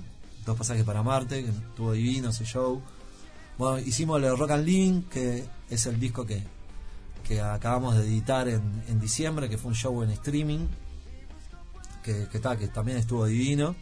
Dos 0.47 0.57
Pasajes 0.57 0.85
para 0.85 1.03
Marte, 1.03 1.43
que 1.45 1.51
estuvo 1.51 1.93
divino 1.93 2.31
ese 2.31 2.45
show. 2.45 2.81
Bueno, 3.59 3.79
hicimos 3.79 4.23
el 4.23 4.37
Rock 4.39 4.53
and 4.53 4.65
Link, 4.65 5.09
que 5.09 5.45
es 5.69 5.87
el 5.87 5.99
disco 5.99 6.25
que, 6.25 6.43
que 7.27 7.41
acabamos 7.41 7.97
de 7.97 8.03
editar 8.05 8.49
en, 8.49 8.83
en 8.89 9.01
diciembre, 9.01 9.49
que 9.49 9.59
fue 9.59 9.71
un 9.71 9.75
show 9.75 10.03
en 10.03 10.11
streaming, 10.11 10.67
que, 12.03 12.29
que, 12.31 12.39
ta, 12.39 12.57
que 12.57 12.69
también 12.69 12.99
estuvo 12.99 13.27
divino. 13.27 13.75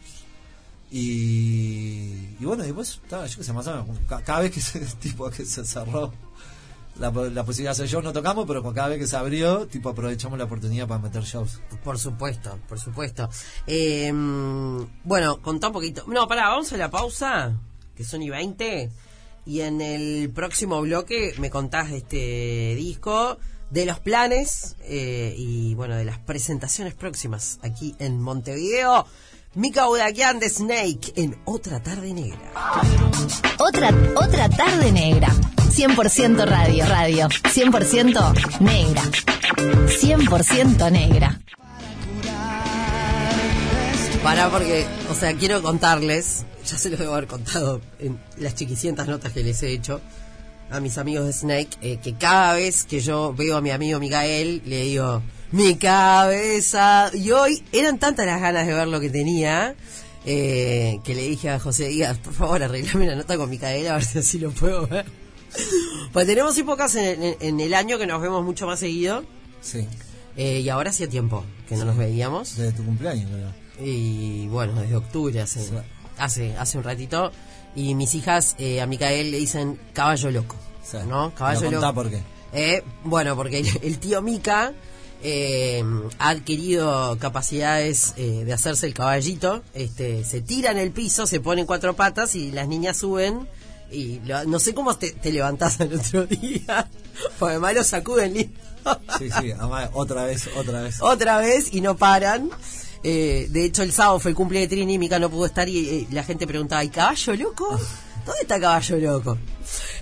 Y, 0.91 2.37
y 2.41 2.45
bueno, 2.45 2.63
después, 2.63 3.01
ta, 3.09 3.27
yo 3.27 3.39
qué 3.39 3.45
sé, 3.45 3.53
más 3.53 3.67
o 3.67 3.71
menos, 3.83 3.99
ca- 4.09 4.23
cada 4.23 4.41
vez 4.41 4.51
que 4.53 4.61
se, 4.61 4.81
tipo, 5.01 5.29
que 5.31 5.45
se 5.45 5.65
cerró 5.65 6.13
la, 6.99 7.11
la 7.11 7.45
posibilidad 7.45 7.71
de 7.71 7.83
hacer 7.83 7.89
shows, 7.89 8.05
no 8.05 8.13
tocamos, 8.13 8.45
pero 8.47 8.63
cada 8.73 8.89
vez 8.89 8.99
que 8.99 9.07
se 9.07 9.17
abrió, 9.17 9.67
tipo, 9.67 9.89
aprovechamos 9.91 10.39
la 10.39 10.45
oportunidad 10.45 10.87
para 10.87 11.01
meter 11.03 11.23
shows. 11.25 11.61
Por 11.83 11.99
supuesto, 11.99 12.59
por 12.69 12.79
supuesto. 12.79 13.29
Eh, 13.67 14.13
bueno, 15.05 15.43
contá 15.43 15.67
un 15.69 15.73
poquito. 15.73 16.05
No, 16.07 16.29
pará, 16.29 16.49
vamos 16.51 16.73
a 16.73 16.77
la 16.77 16.91
pausa, 16.91 17.53
que 17.97 18.05
son 18.05 18.23
y 18.23 18.31
20. 18.31 18.91
Y 19.47 19.61
en 19.61 19.81
el 19.81 20.31
próximo 20.31 20.81
bloque 20.81 21.35
me 21.39 21.51
contás 21.51 21.91
de 21.91 21.99
este 21.99 22.75
disco, 22.77 23.39
de 23.71 23.87
los 23.87 23.99
planes 24.01 24.77
eh, 24.85 25.35
y 25.37 25.75
bueno, 25.75 25.97
de 25.97 26.05
las 26.05 26.19
presentaciones 26.19 26.95
próximas 26.95 27.59
aquí 27.63 27.95
en 27.99 28.21
Montevideo. 28.21 29.07
Mika 29.55 29.89
Udakian 29.89 30.41
de 30.41 30.49
Snake 30.49 31.13
en 31.17 31.37
Otra 31.45 31.81
Tarde 31.81 32.13
Negra. 32.13 32.39
Otra, 33.59 33.91
otra 34.17 34.49
tarde 34.49 34.91
negra. 34.91 35.29
100% 35.75 36.45
radio, 36.45 36.87
radio. 36.87 37.29
100% 37.29 38.61
negra. 38.61 39.03
100% 39.87 40.91
negra. 40.91 41.41
Pará 44.25 44.49
porque, 44.51 44.87
o 45.11 45.15
sea, 45.15 45.35
quiero 45.35 45.63
contarles, 45.63 46.45
ya 46.65 46.79
se 46.79 46.91
los 46.91 46.99
debo 46.99 47.13
haber 47.15 47.27
contado 47.27 47.81
en 47.99 48.19
las 48.39 48.55
chiquicientas 48.55 49.07
notas 49.07 49.33
que 49.33 49.43
les 49.43 49.63
he 49.63 49.71
hecho 49.73 50.01
a 50.71 50.81
mis 50.81 50.97
amigos 50.99 51.27
de 51.27 51.33
Snake, 51.33 51.77
eh, 51.83 51.99
que 52.03 52.15
cada 52.15 52.55
vez 52.55 52.85
que 52.85 53.01
yo 53.01 53.35
veo 53.35 53.57
a 53.57 53.61
mi 53.61 53.71
amigo 53.71 54.01
Micael, 54.01 54.63
le 54.65 54.83
digo, 54.85 55.23
mi 55.53 55.77
cabeza. 55.77 57.11
Y 57.15 57.31
hoy 57.31 57.63
eran 57.73 57.99
tantas 57.99 58.27
las 58.27 58.41
ganas 58.41 58.67
de 58.67 58.73
ver 58.75 58.89
lo 58.89 58.99
que 58.99 59.11
tenía, 59.11 59.75
eh, 60.25 60.99
que 61.05 61.15
le 61.15 61.23
dije 61.29 61.51
a 61.51 61.61
José 61.61 61.89
Díaz, 61.89 62.19
por 62.19 62.33
favor, 62.33 62.63
arreglame 62.63 63.07
la 63.07 63.15
nota 63.17 63.37
con 63.37 63.51
Micael 63.51 63.87
a 63.89 63.95
ver 63.95 64.05
si 64.05 64.19
así 64.19 64.39
lo 64.39 64.51
puedo 64.53 64.87
ver. 64.87 65.05
Pues 66.13 66.27
tenemos 66.27 66.57
épocas 66.59 66.95
en, 66.97 67.23
en- 67.23 67.37
en 67.41 67.61
el 67.61 67.75
año 67.75 67.99
que 67.99 68.07
nos 68.07 68.21
vemos 68.21 68.43
mucho 68.45 68.67
más 68.67 68.81
seguido, 68.81 69.25
Sí, 69.61 69.87
eh, 70.37 70.61
y 70.61 70.69
ahora 70.69 70.91
hacía 70.91 71.09
tiempo 71.09 71.45
que 71.69 71.77
no 71.77 71.85
nos 71.85 71.97
veíamos. 71.97 72.57
desde 72.57 72.73
tu 72.73 72.85
cumpleaños, 72.85 73.31
creo. 73.31 73.87
Y 73.87 74.47
bueno, 74.49 74.81
desde 74.81 74.97
octubre 74.97 75.41
hace, 75.41 75.63
Sí. 75.63 75.73
Hace, 76.19 76.57
hace 76.57 76.79
un 76.79 76.85
ratito. 76.85 77.33
Y 77.77 77.95
mis 77.95 78.15
hijas 78.15 78.55
eh, 78.59 78.81
a 78.81 78.87
Micael 78.87 79.31
le 79.31 79.39
dicen 79.39 79.79
caballo 79.93 80.31
loco. 80.31 80.57
Sí. 80.85 80.99
¿No? 81.09 81.35
Caballo 81.35 81.71
loco. 81.71 81.95
por 81.95 82.11
qué. 82.11 82.23
Eh, 82.53 82.85
bueno, 83.03 83.35
porque 83.35 83.59
el, 83.61 83.69
el 83.83 83.99
tío 83.99 84.23
Mica 84.23 84.73
eh, 85.23 85.83
ha 86.19 86.29
adquirido 86.29 87.19
capacidades 87.19 88.13
eh, 88.17 88.45
de 88.45 88.53
hacerse 88.53 88.87
el 88.87 88.95
caballito. 88.95 89.63
Este, 89.75 90.25
se 90.25 90.41
tira 90.41 90.71
en 90.71 90.79
el 90.79 90.91
piso, 90.93 91.27
se 91.27 91.41
pone 91.41 91.63
en 91.63 91.67
cuatro 91.67 91.95
patas 91.97 92.35
y 92.37 92.53
las 92.53 92.69
niñas 92.69 92.99
suben. 92.99 93.49
Y 93.91 94.21
lo- 94.21 94.45
no 94.45 94.59
sé 94.59 94.75
cómo 94.75 94.97
te, 94.97 95.13
te 95.13 95.33
levantás 95.33 95.81
al 95.81 95.95
otro 95.95 96.27
día. 96.29 96.89
Porque 97.39 97.53
además 97.53 97.75
lo 97.75 97.85
sacuden 97.85 98.35
lindo. 98.35 98.61
Sí, 99.19 99.31
sí, 99.41 99.51
además, 99.53 99.89
otra 99.95 100.25
vez, 100.25 100.49
otra 100.57 100.83
vez. 100.83 101.01
otra 101.01 101.39
vez 101.39 101.73
y 101.73 101.81
no 101.81 101.97
paran. 101.97 102.51
Eh, 103.07 103.47
de 103.51 103.65
hecho, 103.67 103.83
el 103.83 103.93
sábado 103.93 104.19
fue 104.19 104.31
el 104.31 104.35
cumple 104.37 104.61
de 104.61 104.69
Trini, 104.69 104.99
Mica 104.99 105.19
no 105.19 105.29
pudo 105.31 105.45
estar 105.47 105.69
y 105.69 105.89
eh, 105.89 106.07
la 106.11 106.25
gente 106.25 106.47
preguntaba, 106.47 106.83
¿y 106.83 106.89
caballo 106.89 107.37
loco? 107.37 107.69
¿Dónde 108.25 108.41
está 108.41 108.59
caballo 108.59 108.97
loco? 108.97 109.39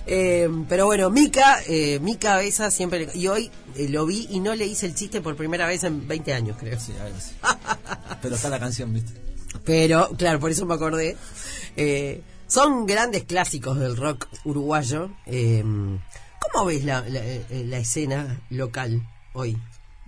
Eh, 0.07 0.49
pero 0.69 0.85
bueno, 0.85 1.09
Mica, 1.09 1.57
eh, 1.67 1.99
mi 2.01 2.15
cabeza 2.15 2.71
siempre... 2.71 3.09
Y 3.13 3.27
hoy 3.27 3.51
eh, 3.75 3.89
lo 3.89 4.05
vi 4.05 4.27
y 4.31 4.39
no 4.39 4.55
le 4.55 4.65
hice 4.65 4.85
el 4.85 4.95
chiste 4.95 5.19
por 5.19 5.35
primera 5.35 5.67
vez 5.67 5.83
en 5.83 6.07
20 6.07 6.33
años, 6.33 6.55
creo. 6.57 6.79
Sí, 6.79 6.93
algo 7.01 7.17
así. 7.17 7.33
Pero 8.21 8.35
está 8.35 8.47
la 8.49 8.59
canción, 8.59 8.93
¿viste? 8.93 9.11
Pero, 9.65 10.09
claro, 10.17 10.39
por 10.39 10.51
eso 10.51 10.65
me 10.65 10.73
acordé. 10.75 11.17
Son 12.47 12.85
grandes 12.85 13.23
clásicos 13.25 13.77
del 13.79 13.97
rock 13.97 14.27
uruguayo. 14.45 15.09
¿Cómo 15.25 16.65
ves 16.65 16.85
la, 16.85 17.01
la- 17.09 17.21
la 17.49 17.77
escena 17.79 18.39
local 18.49 19.01
hoy? 19.33 19.57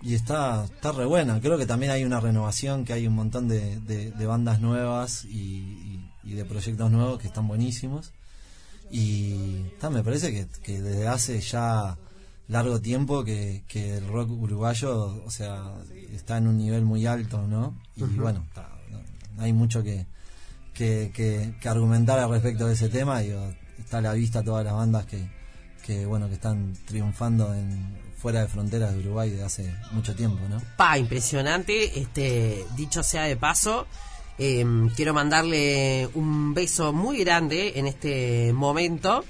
Y 0.05 0.13
está, 0.13 0.65
está 0.65 0.91
re 0.91 1.05
buena. 1.05 1.41
Creo 1.41 1.57
que 1.57 1.65
también 1.65 1.91
hay 1.91 2.03
una 2.03 2.19
renovación, 2.19 2.85
que 2.85 2.93
hay 2.93 3.07
un 3.07 3.15
montón 3.15 3.47
de, 3.47 3.79
de- 3.81 4.11
de 4.11 4.25
bandas 4.27 4.61
nuevas 4.61 5.25
y, 5.25 5.29
y- 5.37 6.11
y 6.23 6.33
de 6.35 6.45
proyectos 6.45 6.91
nuevos 6.91 7.19
que 7.19 7.27
están 7.27 7.47
buenísimos. 7.47 8.11
Y 8.91 9.65
me 9.91 10.03
parece 10.03 10.31
que, 10.31 10.47
que 10.61 10.81
desde 10.81 11.07
hace 11.07 11.41
ya 11.41 11.97
largo 12.47 12.79
tiempo 12.79 13.23
que, 13.23 13.63
que 13.67 13.97
el 13.97 14.07
rock 14.07 14.29
uruguayo, 14.31 15.23
o 15.25 15.31
sea, 15.31 15.73
está 16.13 16.37
en 16.37 16.47
un 16.47 16.57
nivel 16.57 16.85
muy 16.85 17.05
alto, 17.07 17.47
¿no? 17.47 17.75
Y 17.95 18.01
bueno, 18.21 18.45
hay 19.39 19.53
mucho 19.53 19.81
que, 19.83 20.05
que, 20.73 21.11
que- 21.15 21.55
que 21.59 21.69
argumentar 21.69 22.19
al 22.19 22.29
respecto 22.29 22.67
de 22.67 22.73
ese 22.75 22.89
tema. 22.89 23.19
Digo, 23.21 23.41
está 23.79 23.97
a 23.97 24.01
la 24.01 24.13
vista 24.13 24.43
todas 24.43 24.63
las 24.63 24.73
bandas 24.75 25.05
que, 25.07 25.27
que 25.83 26.05
bueno 26.05 26.27
que 26.27 26.35
están 26.35 26.73
triunfando 26.85 27.53
en 27.55 27.97
fuera 28.25 28.41
de 28.41 28.47
fronteras 28.47 28.91
de 28.91 29.01
Uruguay 29.01 29.29
desde 29.29 29.43
hace 29.43 29.75
mucho 29.91 30.15
tiempo, 30.15 30.39
¿no? 30.49 30.59
Pa, 30.77 30.97
impresionante. 30.97 31.99
Este, 31.99 32.65
dicho 32.75 33.03
sea 33.03 33.25
de 33.25 33.35
paso, 33.35 33.85
eh, 34.39 34.65
quiero 34.95 35.13
mandarle 35.13 36.09
un 36.15 36.55
beso 36.55 36.91
muy 36.91 37.19
grande 37.19 37.73
en 37.75 37.85
este 37.85 38.51
momento 38.51 39.23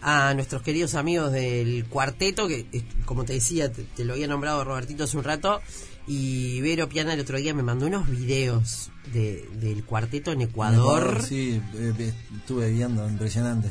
a 0.00 0.32
nuestros 0.32 0.62
queridos 0.62 0.94
amigos 0.94 1.30
del 1.30 1.84
cuarteto, 1.90 2.48
que 2.48 2.64
eh, 2.72 2.84
como 3.04 3.26
te 3.26 3.34
decía, 3.34 3.70
te, 3.70 3.82
te 3.82 4.06
lo 4.06 4.14
había 4.14 4.28
nombrado 4.28 4.64
Robertito 4.64 5.04
hace 5.04 5.18
un 5.18 5.24
rato, 5.24 5.60
y 6.06 6.62
Vero 6.62 6.88
Piana 6.88 7.12
el 7.12 7.20
otro 7.20 7.36
día 7.36 7.52
me 7.52 7.62
mandó 7.62 7.86
unos 7.86 8.08
videos 8.08 8.90
de, 9.12 9.46
del 9.60 9.84
cuarteto 9.84 10.32
en 10.32 10.40
Ecuador. 10.40 11.22
Sí, 11.22 11.60
eh, 11.74 11.92
eh, 11.98 12.14
estuve 12.34 12.70
viendo, 12.70 13.06
impresionante. 13.06 13.68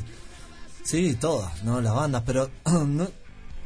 Sí, 0.84 1.16
todas, 1.20 1.64
¿no? 1.64 1.80
Las 1.80 1.96
bandas, 1.96 2.22
pero 2.24 2.48
no, 2.86 3.08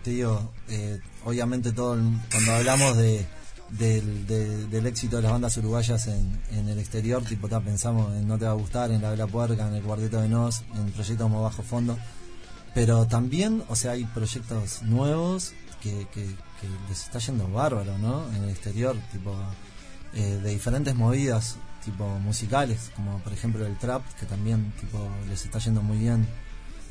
te 0.02 0.11
digo, 0.11 0.52
eh, 0.73 1.00
obviamente 1.25 1.73
todo 1.73 1.95
el- 1.95 2.19
cuando 2.31 2.52
hablamos 2.55 2.97
de 2.97 3.26
del, 3.71 4.26
de- 4.26 4.67
del 4.67 4.87
éxito 4.87 5.17
de 5.17 5.23
las 5.23 5.33
bandas 5.33 5.57
uruguayas 5.57 6.07
en, 6.07 6.38
en 6.50 6.69
el 6.69 6.79
exterior, 6.79 7.23
tipo, 7.25 7.49
ta, 7.49 7.59
pensamos 7.61 8.12
en 8.14 8.29
No 8.29 8.37
Te 8.38 8.45
Va 8.45 8.50
a 8.50 8.55
Gustar, 8.55 8.91
en 8.91 9.00
La 9.00 9.11
Vela 9.11 9.26
Puerca, 9.26 9.67
en 9.67 9.75
el 9.75 9.83
Cuarteto 9.83 10.21
de 10.21 10.29
Nos, 10.29 10.61
en 10.75 10.91
proyectos 10.93 11.25
como 11.26 11.43
Bajo 11.43 11.62
Fondo, 11.62 11.97
Pero 12.75 13.07
también, 13.07 13.64
o 13.69 13.75
sea, 13.76 13.93
hay 13.93 14.05
proyectos 14.05 14.83
nuevos 14.83 15.52
que, 15.83 16.07
que, 16.12 16.25
que 16.26 16.69
les 16.91 17.02
está 17.05 17.19
yendo 17.19 17.49
bárbaro, 17.49 17.97
¿no? 17.99 18.29
En 18.37 18.45
el 18.45 18.50
exterior, 18.50 18.95
tipo, 19.11 19.35
eh, 20.14 20.38
de 20.43 20.50
diferentes 20.50 20.95
movidas, 20.95 21.57
tipo 21.83 22.07
musicales, 22.19 22.91
como 22.95 23.19
por 23.21 23.33
ejemplo 23.33 23.67
el 23.67 23.79
trap, 23.79 24.02
que 24.21 24.26
también, 24.26 24.73
tipo, 24.81 24.99
les 25.31 25.45
está 25.47 25.59
yendo 25.61 25.81
muy 25.83 25.97
bien 25.97 26.26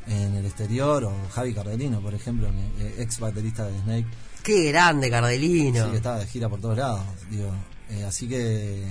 en 0.07 0.35
el 0.35 0.45
exterior, 0.45 1.03
o 1.05 1.13
Javi 1.31 1.53
Cardelino, 1.53 2.01
por 2.01 2.13
ejemplo, 2.13 2.49
que, 2.77 2.85
eh, 2.85 2.95
ex 2.99 3.19
baterista 3.19 3.67
de 3.67 3.79
Snake, 3.79 4.07
Qué 4.43 4.71
grande, 4.71 5.09
Cardelino. 5.09 5.85
sí, 5.85 5.91
que 5.91 5.97
estaba 5.97 6.17
de 6.19 6.25
gira 6.27 6.49
por 6.49 6.59
todos 6.59 6.77
lados, 6.77 7.01
digo. 7.29 7.51
Eh, 7.91 8.03
así 8.05 8.27
que 8.27 8.83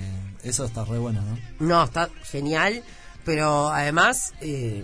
eso 0.43 0.63
está 0.63 0.85
re 0.85 0.97
bueno, 0.99 1.21
¿no? 1.21 1.37
No, 1.59 1.83
está 1.83 2.09
genial, 2.23 2.83
pero 3.25 3.69
además 3.69 4.33
eh, 4.41 4.83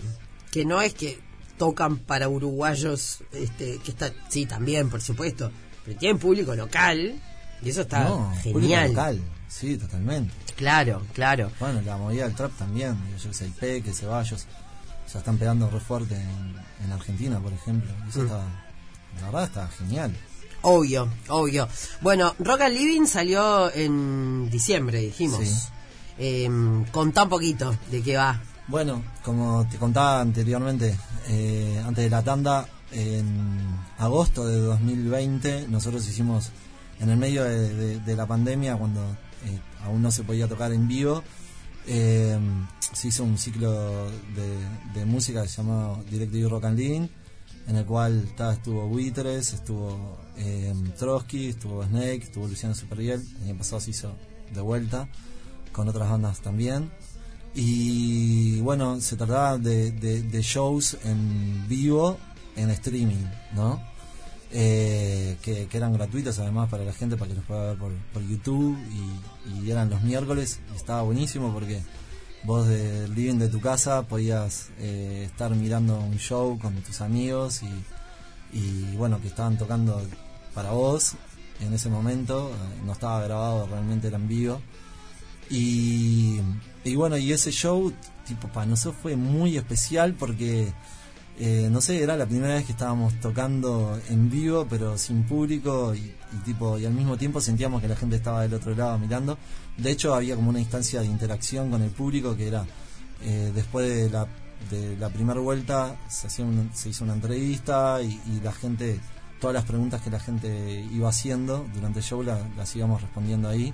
que 0.52 0.66
no 0.66 0.82
es 0.82 0.94
que 0.94 1.20
tocan 1.58 1.98
para 1.98 2.28
uruguayos, 2.28 3.20
este, 3.32 3.78
que 3.80 3.92
está, 3.92 4.12
sí, 4.28 4.46
también, 4.46 4.90
por 4.90 5.02
supuesto, 5.02 5.52
pero 5.86 5.98
tienen 5.98 6.20
público 6.20 6.56
local 6.56 7.16
y 7.62 7.70
eso 7.70 7.82
está 7.82 8.04
no, 8.04 8.34
público 8.44 8.60
genial. 8.60 8.90
local, 8.90 9.22
sí, 9.48 9.78
totalmente. 9.78 10.34
Claro, 10.56 11.04
claro. 11.14 11.52
Bueno, 11.60 11.82
la 11.82 11.98
movida 11.98 12.26
del 12.26 12.36
trap 12.36 12.52
también, 12.58 12.98
yo 13.24 13.30
que 13.30 13.36
sé, 13.36 13.46
el 13.46 13.52
Peque, 13.52 13.94
Ceballos, 13.94 14.46
se 15.08 15.18
están 15.18 15.38
pegando 15.38 15.70
re 15.70 15.80
fuerte 15.80 16.16
en, 16.16 16.56
en 16.86 16.92
Argentina, 16.92 17.40
por 17.40 17.54
ejemplo. 17.54 17.90
Eso 18.08 18.20
Mm. 18.22 18.26
está, 18.26 18.38
la 19.22 19.26
verdad 19.28 19.44
está 19.46 19.68
genial. 19.70 20.16
Obvio, 20.62 21.08
obvio. 21.30 21.68
Bueno, 22.02 22.36
Rock 22.40 22.62
and 22.62 22.74
Living 22.76 23.06
salió 23.06 23.74
en 23.74 24.50
diciembre, 24.50 25.00
dijimos. 25.02 25.40
Sí. 25.44 25.56
Eh, 26.20 26.50
contá 26.92 27.24
un 27.24 27.30
poquito 27.30 27.76
de 27.92 28.02
qué 28.02 28.18
va. 28.18 28.42
Bueno, 28.68 29.02
como 29.24 29.66
te 29.70 29.78
contaba 29.78 30.20
anteriormente, 30.20 30.98
eh, 31.30 31.82
antes 31.86 32.04
de 32.04 32.10
la 32.10 32.22
tanda, 32.24 32.68
en 32.92 33.78
agosto 33.98 34.46
de 34.48 34.58
2020 34.60 35.68
nosotros 35.70 36.08
hicimos, 36.08 36.52
en 37.00 37.10
el 37.10 37.18
medio 37.18 37.44
de, 37.44 37.74
de- 37.74 38.00
de 38.00 38.16
la 38.16 38.26
pandemia, 38.26 38.76
cuando 38.76 39.02
eh, 39.46 39.60
aún 39.86 40.02
no 40.02 40.12
se 40.12 40.24
podía 40.24 40.48
tocar 40.48 40.74
en 40.74 40.88
vivo, 40.88 41.24
eh, 41.88 42.38
se 42.94 43.08
hizo 43.08 43.24
un 43.24 43.38
ciclo 43.38 44.10
de, 44.94 45.06
música 45.06 45.44
que 45.44 45.48
se 45.48 45.58
llamó 45.58 46.04
Directive 46.10 46.50
Rock 46.50 46.66
and 46.66 46.78
Living, 46.78 47.08
en 47.68 47.76
el 47.76 47.86
cual 47.86 48.28
estuvo 48.52 48.88
Buitres, 48.88 49.54
estuvo 49.54 50.18
eh, 50.38 50.74
Trotsky, 50.98 51.48
estuvo 51.50 51.84
Snake, 51.84 52.24
estuvo 52.24 52.48
Luciano 52.48 52.76
Superviel, 52.76 53.26
el 53.40 53.50
año 53.50 53.58
pasado 53.58 53.82
se 53.82 53.92
hizo 53.92 54.14
de 54.54 54.62
vuelta, 54.62 55.08
con 55.72 55.88
otras 55.88 56.10
bandas 56.10 56.40
también. 56.42 56.92
Y 57.56 58.60
bueno, 58.62 59.02
se 59.02 59.16
trataba 59.16 59.58
de 59.58 60.42
shows 60.42 60.98
en 61.04 61.68
vivo, 61.68 62.18
en 62.56 62.70
streaming, 62.72 63.26
¿no? 63.56 63.82
Eh, 64.52 65.38
que, 65.42 65.68
eran 65.74 65.94
gratuitos 65.94 66.40
además 66.40 66.70
para 66.70 66.86
la 66.86 66.94
gente, 66.94 67.18
para 67.18 67.30
que 67.30 67.36
los 67.36 67.46
pueda 67.46 67.74
ver 67.74 67.78
por, 68.14 68.24
YouTube. 68.24 68.78
Y, 68.92 69.70
eran 69.70 69.90
los 69.90 70.02
miércoles, 70.02 70.60
estaba 70.76 71.02
buenísimo 71.02 71.54
porque 71.54 71.82
vos 72.44 72.68
del 72.68 73.14
living 73.14 73.38
de 73.38 73.50
tu 73.50 73.60
casa 73.60 74.04
podías 74.04 74.70
eh, 74.80 75.24
estar 75.26 75.52
mirando 75.52 76.00
un 76.00 76.18
show 76.18 76.58
con 76.60 76.76
tus 76.76 77.02
amigos 77.02 77.62
y, 77.64 78.58
y 78.58 78.96
bueno, 78.96 79.20
que 79.22 79.28
estaban 79.28 79.58
tocando 79.58 80.02
para 80.54 80.72
vos 80.72 81.16
en 81.60 81.74
ese 81.74 81.90
momento. 81.90 82.50
eh, 82.50 82.82
No 82.86 82.94
estaba 82.94 83.22
grabado, 83.24 83.68
realmente 83.68 84.08
era 84.08 84.18
en 84.18 84.28
vivo. 84.28 84.62
Y, 85.50 86.40
y 86.84 86.96
bueno, 86.96 87.18
y 87.18 87.32
ese 87.32 87.52
show, 87.52 87.94
tipo, 88.26 88.48
para 88.50 88.66
nosotros 88.66 89.02
fue 89.02 89.16
muy 89.16 89.58
especial 89.58 90.14
porque, 90.14 90.74
eh, 91.40 91.70
no 91.72 91.82
sé, 91.82 92.02
era 92.02 92.18
la 92.18 92.26
primera 92.26 92.56
vez 92.56 92.66
que 92.66 92.72
estábamos 92.72 93.14
tocando 93.20 94.00
en 94.10 94.30
vivo, 94.30 94.66
pero 94.70 94.98
sin 94.98 95.24
público 95.24 95.94
y, 95.94 96.14
tipo, 96.46 96.78
y 96.80 96.86
al 96.86 96.94
mismo 96.94 97.18
tiempo 97.18 97.40
sentíamos 97.42 97.82
que 97.82 97.88
la 97.88 97.96
gente 97.96 98.16
estaba 98.16 98.42
del 98.42 98.54
otro 98.56 98.74
lado 98.76 98.98
mirando. 98.98 99.38
De 99.78 99.92
hecho, 99.92 100.16
había 100.16 100.36
como 100.36 100.50
una 100.50 100.60
instancia 100.60 101.00
de 101.02 101.06
interacción 101.06 101.70
con 101.70 101.82
el 101.84 101.92
público 101.92 102.36
que 102.36 102.48
era, 102.48 102.66
eh, 103.22 103.52
después 103.54 103.88
de 103.88 104.10
la, 104.10 104.28
de 104.72 104.98
la 104.98 105.10
primera 105.10 105.40
vuelta, 105.40 105.96
se, 106.10 106.28
hacía 106.28 106.44
un- 106.46 106.72
se 106.74 106.90
hizo 106.90 107.04
una 107.04 107.14
entrevista 107.14 108.02
y, 108.02 108.20
y 108.28 108.40
la 108.44 108.52
gente, 108.52 109.00
todas 109.40 109.54
las 109.54 109.66
preguntas 109.66 110.02
que 110.02 110.10
la 110.10 110.20
gente 110.20 110.88
iba 110.92 111.10
haciendo 111.10 111.68
durante 111.74 112.00
el 112.00 112.06
show 112.06 112.24
la- 112.24 112.48
las 112.58 112.76
íbamos 112.76 113.02
respondiendo 113.02 113.48
ahí 113.50 113.74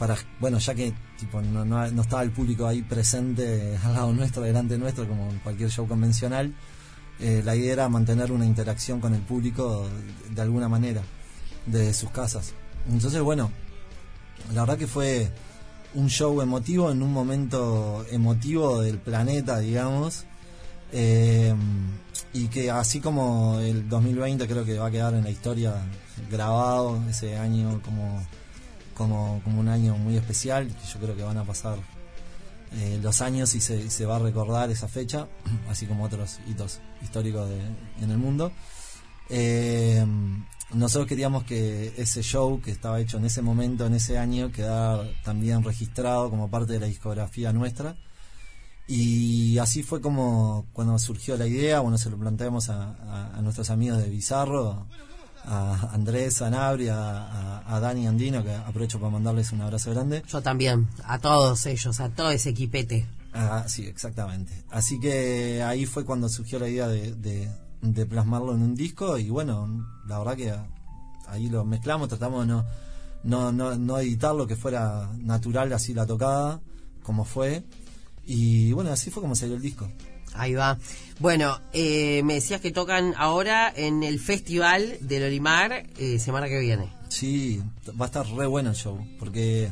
para 0.00 0.16
bueno 0.40 0.58
ya 0.58 0.74
que 0.74 0.94
tipo 1.18 1.42
no, 1.42 1.62
no, 1.62 1.86
no 1.90 2.02
estaba 2.02 2.22
el 2.22 2.30
público 2.30 2.66
ahí 2.66 2.80
presente 2.80 3.76
al 3.84 3.92
lado 3.92 4.12
nuestro 4.14 4.42
delante 4.42 4.78
nuestro 4.78 5.06
como 5.06 5.30
en 5.30 5.38
cualquier 5.40 5.70
show 5.70 5.86
convencional 5.86 6.54
eh, 7.20 7.42
la 7.44 7.54
idea 7.54 7.74
era 7.74 7.88
mantener 7.90 8.32
una 8.32 8.46
interacción 8.46 8.98
con 8.98 9.14
el 9.14 9.20
público 9.20 9.86
de, 10.30 10.40
alguna 10.40 10.70
manera 10.70 11.02
de 11.66 11.92
sus 11.92 12.10
casas. 12.10 12.54
Entonces 12.88 13.20
bueno 13.20 13.50
la 14.54 14.62
verdad 14.62 14.78
que 14.78 14.86
fue 14.86 15.30
un 15.92 16.08
show 16.08 16.40
emotivo 16.40 16.90
en 16.90 17.02
un 17.02 17.12
momento 17.12 18.06
emotivo 18.10 18.80
del 18.80 18.96
planeta 18.96 19.58
digamos 19.58 20.24
eh, 20.92 21.54
y 22.32 22.46
que 22.48 22.70
así 22.70 23.00
como 23.00 23.58
el 23.60 23.86
2020 23.86 24.48
creo 24.48 24.64
que 24.64 24.78
va 24.78 24.86
a 24.86 24.90
quedar 24.90 25.12
en 25.12 25.24
la 25.24 25.30
historia 25.30 25.74
grabado 26.30 26.98
ese 27.10 27.36
año 27.36 27.82
como 27.84 28.22
como, 29.00 29.40
como 29.44 29.60
un 29.60 29.68
año 29.68 29.96
muy 29.96 30.14
especial, 30.18 30.68
yo 30.68 31.00
creo 31.00 31.16
que 31.16 31.22
van 31.22 31.38
a 31.38 31.44
pasar 31.44 31.78
eh, 32.74 33.00
los 33.02 33.22
años 33.22 33.54
y 33.54 33.60
se, 33.62 33.88
se 33.90 34.04
va 34.04 34.16
a 34.16 34.18
recordar 34.18 34.70
esa 34.70 34.88
fecha, 34.88 35.26
así 35.70 35.86
como 35.86 36.04
otros 36.04 36.38
hitos 36.46 36.80
históricos 37.02 37.48
de- 37.48 38.04
en 38.04 38.10
el 38.10 38.18
mundo. 38.18 38.52
Eh, 39.30 40.04
nosotros 40.74 41.08
queríamos 41.08 41.44
que 41.44 41.94
ese 41.96 42.22
show 42.22 42.60
que 42.60 42.70
estaba 42.70 43.00
hecho 43.00 43.16
en 43.16 43.24
ese 43.24 43.40
momento, 43.40 43.86
en 43.86 43.94
ese 43.94 44.18
año, 44.18 44.52
quedara 44.52 45.02
también 45.24 45.64
registrado 45.64 46.28
como 46.28 46.50
parte 46.50 46.74
de 46.74 46.80
la 46.80 46.86
discografía 46.86 47.52
nuestra. 47.54 47.96
Y 48.86 49.56
así 49.58 49.82
fue 49.82 50.00
como 50.02 50.66
cuando 50.74 50.98
surgió 50.98 51.36
la 51.38 51.46
idea, 51.46 51.80
bueno, 51.80 51.96
se 51.96 52.10
lo 52.10 52.18
planteamos 52.18 52.68
a 52.68 53.38
nuestros 53.40 53.70
amigos 53.70 53.98
de 54.02 54.10
Bizarro, 54.10 54.86
a 55.44 55.90
Andrés 55.92 56.34
Sanabria, 56.36 56.96
a, 56.96 57.76
a 57.76 57.80
Dani 57.80 58.06
Andino, 58.06 58.42
que 58.44 58.54
aprovecho 58.54 58.98
para 59.00 59.10
mandarles 59.12 59.52
un 59.52 59.60
abrazo 59.62 59.90
grande. 59.90 60.22
Yo 60.28 60.42
también, 60.42 60.88
a 61.04 61.18
todos 61.18 61.66
ellos, 61.66 62.00
a 62.00 62.08
todo 62.10 62.30
ese 62.30 62.50
equipete. 62.50 63.06
Ah, 63.32 63.64
sí, 63.68 63.86
exactamente. 63.86 64.52
Así 64.70 64.98
que 65.00 65.62
ahí 65.62 65.86
fue 65.86 66.04
cuando 66.04 66.28
surgió 66.28 66.58
la 66.58 66.68
idea 66.68 66.88
de, 66.88 67.12
de- 67.14 67.50
de 67.82 68.04
plasmarlo 68.04 68.54
en 68.54 68.60
un 68.62 68.74
disco 68.74 69.16
y 69.16 69.30
bueno, 69.30 69.86
la 70.06 70.18
verdad 70.18 70.36
que 70.36 70.54
ahí 71.28 71.48
lo 71.48 71.64
mezclamos, 71.64 72.08
tratamos 72.08 72.46
de 72.46 72.52
no, 72.52 72.64
no, 73.22 73.52
no, 73.52 73.76
no 73.76 73.98
editarlo, 73.98 74.46
que 74.46 74.54
fuera 74.56 75.08
natural 75.16 75.72
así 75.72 75.94
la 75.94 76.04
tocada, 76.06 76.60
como 77.02 77.24
fue. 77.24 77.64
Y 78.26 78.72
bueno, 78.72 78.90
así 78.92 79.10
fue 79.10 79.22
como 79.22 79.34
salió 79.34 79.56
el 79.56 79.62
disco. 79.62 79.90
Ahí 80.34 80.54
va. 80.54 80.78
Bueno, 81.18 81.58
eh, 81.72 82.22
me 82.24 82.34
decías 82.34 82.60
que 82.60 82.70
tocan 82.70 83.14
ahora 83.16 83.72
en 83.74 84.02
el 84.02 84.20
Festival 84.20 84.96
del 85.00 85.24
Olimar 85.24 85.84
eh, 85.98 86.18
semana 86.18 86.48
que 86.48 86.58
viene. 86.58 86.92
Sí, 87.08 87.62
va 88.00 88.04
a 88.04 88.08
estar 88.08 88.26
re 88.26 88.46
bueno 88.46 88.70
el 88.70 88.76
show, 88.76 88.98
porque 89.18 89.70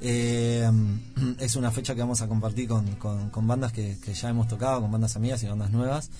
eh, 0.00 0.70
es 1.38 1.56
una 1.56 1.70
fecha 1.70 1.94
que 1.94 2.00
vamos 2.00 2.22
a 2.22 2.28
compartir 2.28 2.68
con, 2.68 2.86
con, 2.96 3.30
con 3.30 3.46
bandas 3.46 3.72
que, 3.72 3.98
que 4.04 4.14
ya 4.14 4.30
hemos 4.30 4.48
tocado, 4.48 4.80
con 4.80 4.90
bandas 4.90 5.16
amigas 5.16 5.42
y 5.42 5.46
bandas 5.46 5.70
nuevas. 5.70 6.10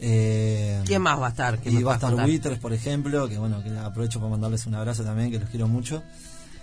Eh, 0.00 0.80
¿Quién 0.86 1.02
más 1.02 1.20
va 1.20 1.26
a 1.26 1.30
estar? 1.30 1.58
¿Qué 1.58 1.70
y 1.70 1.82
va 1.82 1.92
a 1.92 1.94
estar? 1.96 2.14
Buitres, 2.14 2.58
por 2.58 2.72
ejemplo, 2.72 3.28
que 3.28 3.38
bueno, 3.38 3.62
que 3.62 3.76
aprovecho 3.76 4.20
para 4.20 4.30
mandarles 4.30 4.66
un 4.66 4.74
abrazo 4.74 5.02
también, 5.02 5.30
que 5.30 5.40
los 5.40 5.50
quiero 5.50 5.66
mucho. 5.66 6.02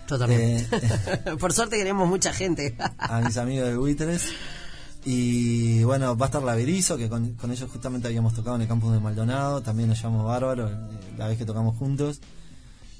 Yo 0.10 0.18
también. 0.18 0.68
Eh, 0.72 1.36
Por 1.40 1.52
suerte 1.52 1.78
queremos 1.78 2.08
mucha 2.08 2.32
gente. 2.32 2.76
a 2.98 3.22
mis 3.22 3.38
amigos 3.38 3.68
de 3.68 3.78
Buitres. 3.78 4.32
Y 5.06 5.84
bueno, 5.84 6.18
va 6.18 6.26
a 6.26 6.30
estar 6.30 6.42
la 6.42 6.56
Berizo, 6.56 6.98
que 6.98 7.08
con, 7.10 7.34
con 7.34 7.52
ellos 7.52 7.70
justamente 7.72 8.08
habíamos 8.08 8.34
tocado 8.34 8.56
en 8.56 8.64
el 8.64 8.68
campus 8.68 8.92
de 8.92 9.00
Maldonado, 9.00 9.62
también 9.62 9.88
nos 9.90 10.02
llamamos 10.02 10.26
Bárbaro, 10.26 10.68
eh, 10.68 10.76
la 11.18 11.28
vez 11.28 11.38
que 11.38 11.46
tocamos 11.46 11.78
juntos. 11.78 12.22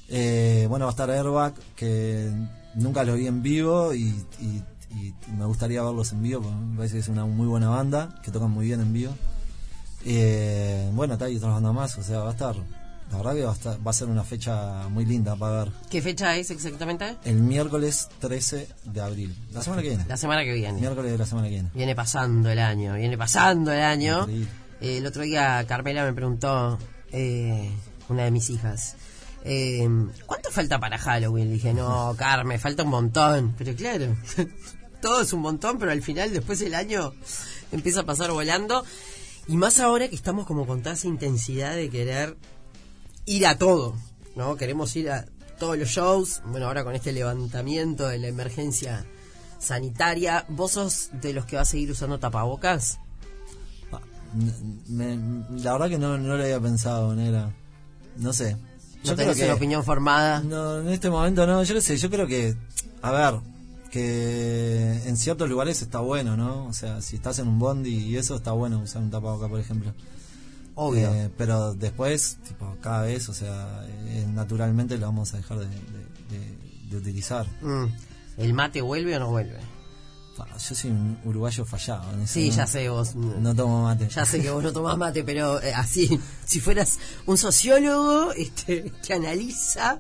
Eh, 0.08 0.68
bueno, 0.70 0.86
va 0.86 0.92
a 0.92 0.94
estar 0.94 1.10
Airbag, 1.10 1.56
que 1.76 2.32
nunca 2.76 3.04
los 3.04 3.18
vi 3.18 3.26
en 3.26 3.42
vivo 3.42 3.94
y, 3.94 4.04
y- 4.40 4.64
y 4.92 5.14
me 5.36 5.46
gustaría 5.46 5.82
verlos 5.84 6.12
en 6.14 6.22
vivo, 6.24 6.42
porque 6.42 6.56
me 6.58 6.78
parece 6.78 6.94
que 6.94 7.00
es 7.00 7.08
una 7.10 7.26
muy 7.26 7.48
buena 7.48 7.70
banda, 7.70 8.16
que 8.24 8.32
tocan 8.32 8.52
muy 8.52 8.66
bien 8.68 8.80
en 8.82 8.94
vivo. 8.94 9.14
Eh, 10.06 10.90
bueno, 10.94 11.14
está 11.14 11.26
hay 11.26 11.36
otras 11.38 11.54
bandas 11.56 11.74
más, 11.74 11.98
o 11.98 12.04
sea, 12.04 12.20
va 12.20 12.30
a 12.30 12.32
estar, 12.34 12.56
la 13.12 13.18
verdad 13.18 13.34
que 13.36 13.44
va 13.44 13.52
a, 13.52 13.56
estar- 13.56 13.86
va 13.88 13.92
a 13.92 13.94
ser 13.94 14.08
una 14.08 14.24
fecha 14.24 14.88
muy 14.90 15.06
linda 15.06 15.36
para 15.36 15.64
ver. 15.66 15.74
¿Qué 15.90 16.02
fecha 16.02 16.36
es 16.36 16.50
exactamente? 16.52 17.16
El 17.24 17.36
miércoles 17.36 18.10
13 18.20 18.68
de 18.86 19.02
abril, 19.02 19.36
la 19.52 19.62
semana 19.62 19.82
que 19.82 19.90
viene. 19.90 20.06
La 20.08 20.18
semana 20.18 20.44
que 20.44 20.54
viene. 20.54 20.80
Miércoles 20.80 21.12
de 21.12 21.18
la 21.18 21.26
semana 21.26 21.48
que 21.48 21.54
viene. 21.54 21.70
Viene 21.74 21.96
pasando 21.96 22.50
el 22.50 22.60
año, 22.60 22.96
viene 22.96 23.18
pasando 23.18 23.72
el 23.72 23.82
año. 23.82 24.28
Eh, 24.82 24.98
el 24.98 25.06
otro 25.06 25.24
día 25.24 25.64
Carmela 25.68 26.04
me 26.04 26.14
preguntó, 26.14 26.78
eh, 27.12 27.70
una 28.10 28.24
de 28.26 28.32
mis 28.32 28.50
hijas, 28.50 28.96
eh, 29.44 29.88
¿cuánto 30.26 30.50
falta 30.52 30.80
para 30.80 30.98
Halloween? 30.98 31.48
Le 31.48 31.54
dije, 31.54 31.74
no, 31.74 32.16
Carmen, 32.18 32.60
falta 32.60 32.84
un 32.84 32.90
montón. 32.90 33.54
Pero 33.58 33.76
claro, 33.76 34.16
todo 35.02 35.22
es 35.22 35.32
un 35.32 35.42
montón, 35.42 35.78
pero 35.80 35.92
al 35.92 36.02
final 36.02 36.34
después 36.34 36.60
el 36.62 36.74
año 36.74 37.14
empieza 37.72 38.02
a 38.02 38.04
pasar 38.06 38.32
volando. 38.32 38.84
Y 39.48 39.58
más 39.58 39.80
ahora 39.80 40.08
que 40.08 40.16
estamos 40.16 40.48
como 40.48 40.66
con 40.66 40.82
toda 40.82 40.96
esa 40.96 41.08
intensidad 41.08 41.76
de 41.76 41.90
querer 41.92 42.36
ir 43.26 43.46
a 43.48 43.58
todo, 43.58 43.96
¿no? 44.36 44.56
Queremos 44.56 44.96
ir 44.96 45.10
a 45.12 45.26
todos 45.60 45.78
los 45.78 45.90
shows. 45.90 46.42
Bueno, 46.48 46.68
ahora 46.68 46.84
con 46.84 46.96
este 46.96 47.12
levantamiento 47.12 48.08
de 48.08 48.18
la 48.20 48.28
emergencia 48.28 49.06
sanitaria, 49.60 50.46
¿vos 50.50 50.74
sos 50.74 51.10
de 51.22 51.34
los 51.34 51.46
que 51.46 51.56
va 51.56 51.64
a 51.64 51.66
seguir 51.66 51.92
usando 51.92 52.20
tapabocas? 52.20 53.00
Ah, 53.92 54.00
me- 54.88 55.18
la 55.62 55.74
verdad 55.74 55.90
que 55.90 55.98
no, 55.98 56.18
no 56.18 56.36
lo 56.38 56.44
había 56.44 56.60
pensado, 56.60 57.16
Nera. 57.16 57.54
No 58.18 58.34
sé. 58.34 58.58
¿No 59.04 59.16
tenés 59.16 59.38
una 59.40 59.54
opinión 59.54 59.84
formada? 59.84 60.40
No, 60.42 60.80
en 60.82 60.90
este 60.90 61.10
momento 61.10 61.46
no, 61.46 61.62
yo 61.64 61.76
qué 61.76 61.82
sé, 61.82 61.98
yo 61.98 62.10
creo 62.10 62.26
que, 62.28 62.56
a 63.04 63.12
ver, 63.12 63.40
que 63.92 65.02
en 65.06 65.16
ciertos 65.16 65.48
lugares 65.50 65.82
está 65.82 66.00
bueno, 66.00 66.36
¿no? 66.36 66.66
O 66.66 66.74
sea, 66.74 67.02
si 67.02 67.16
estás 67.18 67.38
en 67.40 67.48
un 67.48 67.60
bondi 67.60 67.96
y 67.96 68.18
eso 68.18 68.36
está 68.36 68.52
bueno 68.52 68.80
usar 68.80 69.02
un 69.04 69.12
tapaboca, 69.12 69.48
por 69.48 69.60
ejemplo. 69.60 69.94
Obvio. 70.76 71.10
Eh, 71.14 71.30
pero 71.38 71.74
después, 71.74 72.38
tipo, 72.48 72.76
cada 72.82 73.04
vez, 73.04 73.28
o 73.30 73.34
sea, 73.34 73.86
eh, 74.08 74.26
naturalmente 74.34 74.98
lo 74.98 75.06
vamos 75.08 75.34
a 75.34 75.38
dejar 75.38 75.60
de, 75.60 75.66
de- 75.68 76.38
de- 76.38 76.90
de 76.90 76.98
utilizar. 76.98 77.48
Mm. 77.62 77.86
¿El 78.38 78.54
mate 78.54 78.82
vuelve 78.82 79.16
o 79.16 79.20
no 79.20 79.30
vuelve? 79.30 79.58
Yo 80.38 80.76
soy 80.76 80.92
un 80.92 81.18
uruguayo 81.24 81.66
fallado. 81.66 82.12
en 82.14 82.22
eso, 82.22 82.34
Sí, 82.34 82.50
¿no? 82.50 82.56
ya 82.56 82.68
sé 82.68 82.90
vos. 82.90 83.16
No 83.16 83.56
tomo 83.56 83.84
mate. 83.84 84.10
Ya 84.10 84.26
sé 84.26 84.42
que 84.42 84.52
vos 84.52 84.64
no 84.64 84.74
tomás 84.74 84.98
mate, 84.98 85.24
pero 85.24 85.62
eh, 85.62 85.74
así, 85.74 86.20
si 86.46 86.60
fueras 86.60 87.00
un 87.26 87.38
sociólogo 87.38 88.32
este, 88.38 88.92
que 89.06 89.14
analiza, 89.14 90.00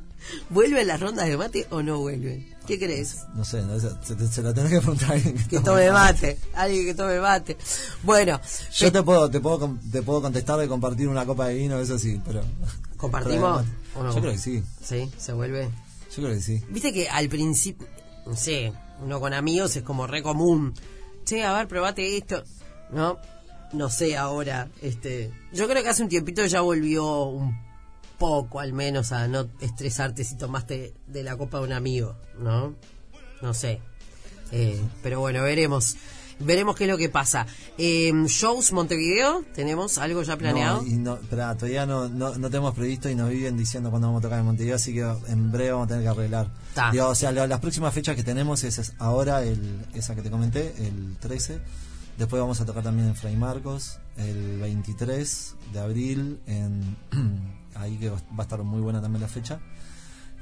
¿vuelven 0.49 0.87
las 0.87 0.99
rondas 0.99 1.27
de 1.27 1.37
mate 1.37 1.67
o 1.71 1.81
no 1.81 1.99
vuelven? 1.99 2.53
¿Qué 2.67 2.79
crees? 2.79 3.17
No 3.35 3.45
sé, 3.45 3.61
no 3.61 3.79
se, 3.79 3.89
se 4.31 4.41
lo 4.41 4.51
tenés 4.53 4.71
que 4.71 4.79
preguntar 4.79 5.11
a 5.11 5.13
alguien 5.13 5.35
Que 5.47 5.59
tome 5.59 5.85
tome 5.85 5.91
mate, 5.91 6.39
alguien 6.55 6.85
que 6.87 6.93
tome 6.95 7.19
mate. 7.19 7.57
Bueno, 8.01 8.41
Yo 8.73 8.91
te 8.91 9.03
puedo, 9.03 9.29
te 9.29 9.39
puedo, 9.39 9.77
te 9.91 10.01
puedo 10.01 10.21
contestar 10.21 10.59
de 10.59 10.67
compartir 10.67 11.07
una 11.07 11.25
copa 11.27 11.47
de 11.47 11.55
vino, 11.55 11.79
eso 11.79 11.99
sí, 11.99 12.19
pero. 12.25 12.41
¿Compartimos 12.97 13.63
pero, 13.93 13.99
o 13.99 14.03
no? 14.03 14.15
Yo 14.15 14.19
creo 14.21 14.33
que 14.33 14.39
sí, 14.39 14.63
sí, 14.83 15.11
se 15.17 15.33
vuelve. 15.33 15.69
yo 16.15 16.23
creo 16.23 16.29
que 16.35 16.41
sí. 16.41 16.61
Viste 16.69 16.91
que 16.91 17.07
al 17.07 17.29
principio, 17.29 17.87
no 18.25 18.35
sé, 18.35 18.73
uno 19.01 19.19
con 19.19 19.33
amigos 19.33 19.75
es 19.75 19.83
como 19.83 20.07
re 20.07 20.23
común. 20.23 20.73
Che, 21.25 21.43
a 21.43 21.53
ver, 21.53 21.67
probate 21.67 22.17
esto. 22.17 22.43
No, 22.91 23.19
no 23.73 23.89
sé 23.89 24.17
ahora. 24.17 24.69
este 24.81 25.31
Yo 25.53 25.67
creo 25.67 25.83
que 25.83 25.89
hace 25.89 26.03
un 26.03 26.09
tiempito 26.09 26.45
ya 26.45 26.61
volvió 26.61 27.23
un 27.25 27.57
poco 28.17 28.59
al 28.59 28.73
menos 28.73 29.11
a 29.11 29.27
no 29.27 29.49
estresarte 29.59 30.23
si 30.23 30.37
tomaste 30.37 30.93
de 31.07 31.23
la 31.23 31.35
copa 31.37 31.59
de 31.59 31.65
un 31.65 31.73
amigo, 31.73 32.15
¿no? 32.39 32.75
No 33.41 33.53
sé. 33.53 33.81
Eh, 34.51 34.81
pero 35.03 35.19
bueno, 35.19 35.43
veremos. 35.43 35.97
Veremos 36.39 36.75
qué 36.75 36.83
es 36.83 36.89
lo 36.89 36.97
que 36.97 37.07
pasa. 37.09 37.47
Eh, 37.77 38.11
shows 38.27 38.71
Montevideo, 38.73 39.43
¿tenemos 39.53 39.97
algo 39.97 40.21
ya 40.23 40.37
planeado? 40.37 40.81
No, 40.81 40.87
y 40.87 40.95
no, 40.97 41.15
esperá, 41.15 41.55
todavía 41.55 41.85
no, 41.85 42.09
no, 42.09 42.35
no 42.35 42.49
tenemos 42.49 42.73
previsto 42.73 43.09
y 43.09 43.15
nos 43.15 43.29
viven 43.29 43.55
diciendo 43.57 43.89
cuándo 43.89 44.07
vamos 44.07 44.19
a 44.19 44.23
tocar 44.23 44.39
en 44.39 44.45
Montevideo, 44.45 44.75
así 44.75 44.93
que 44.93 45.01
en 45.27 45.51
breve 45.51 45.71
vamos 45.71 45.85
a 45.85 45.87
tener 45.89 46.03
que 46.03 46.09
arreglar. 46.09 46.51
Digo, 46.91 47.07
o 47.07 47.15
sea, 47.15 47.31
la- 47.31 47.47
las 47.47 47.59
próximas 47.61 47.93
fechas 47.93 48.15
que 48.17 48.23
tenemos 48.23 48.63
es, 48.65 48.77
es 48.79 48.93
ahora, 48.99 49.43
el, 49.43 49.85
esa 49.93 50.13
que 50.15 50.21
te 50.21 50.29
comenté, 50.29 50.73
el 50.85 51.15
13. 51.19 51.59
Después 52.17 52.41
vamos 52.41 52.59
a 52.61 52.65
tocar 52.65 52.83
también 52.83 53.07
en 53.09 53.15
Fray 53.15 53.35
Marcos, 53.35 53.99
el 54.17 54.59
23 54.59 55.55
de 55.73 55.79
abril, 55.79 56.39
en 56.47 56.97
ahí 57.75 57.97
que 57.97 58.09
va 58.09 58.17
a 58.37 58.41
estar 58.41 58.61
muy 58.63 58.81
buena 58.81 59.01
también 59.01 59.21
la 59.21 59.27
fecha. 59.27 59.59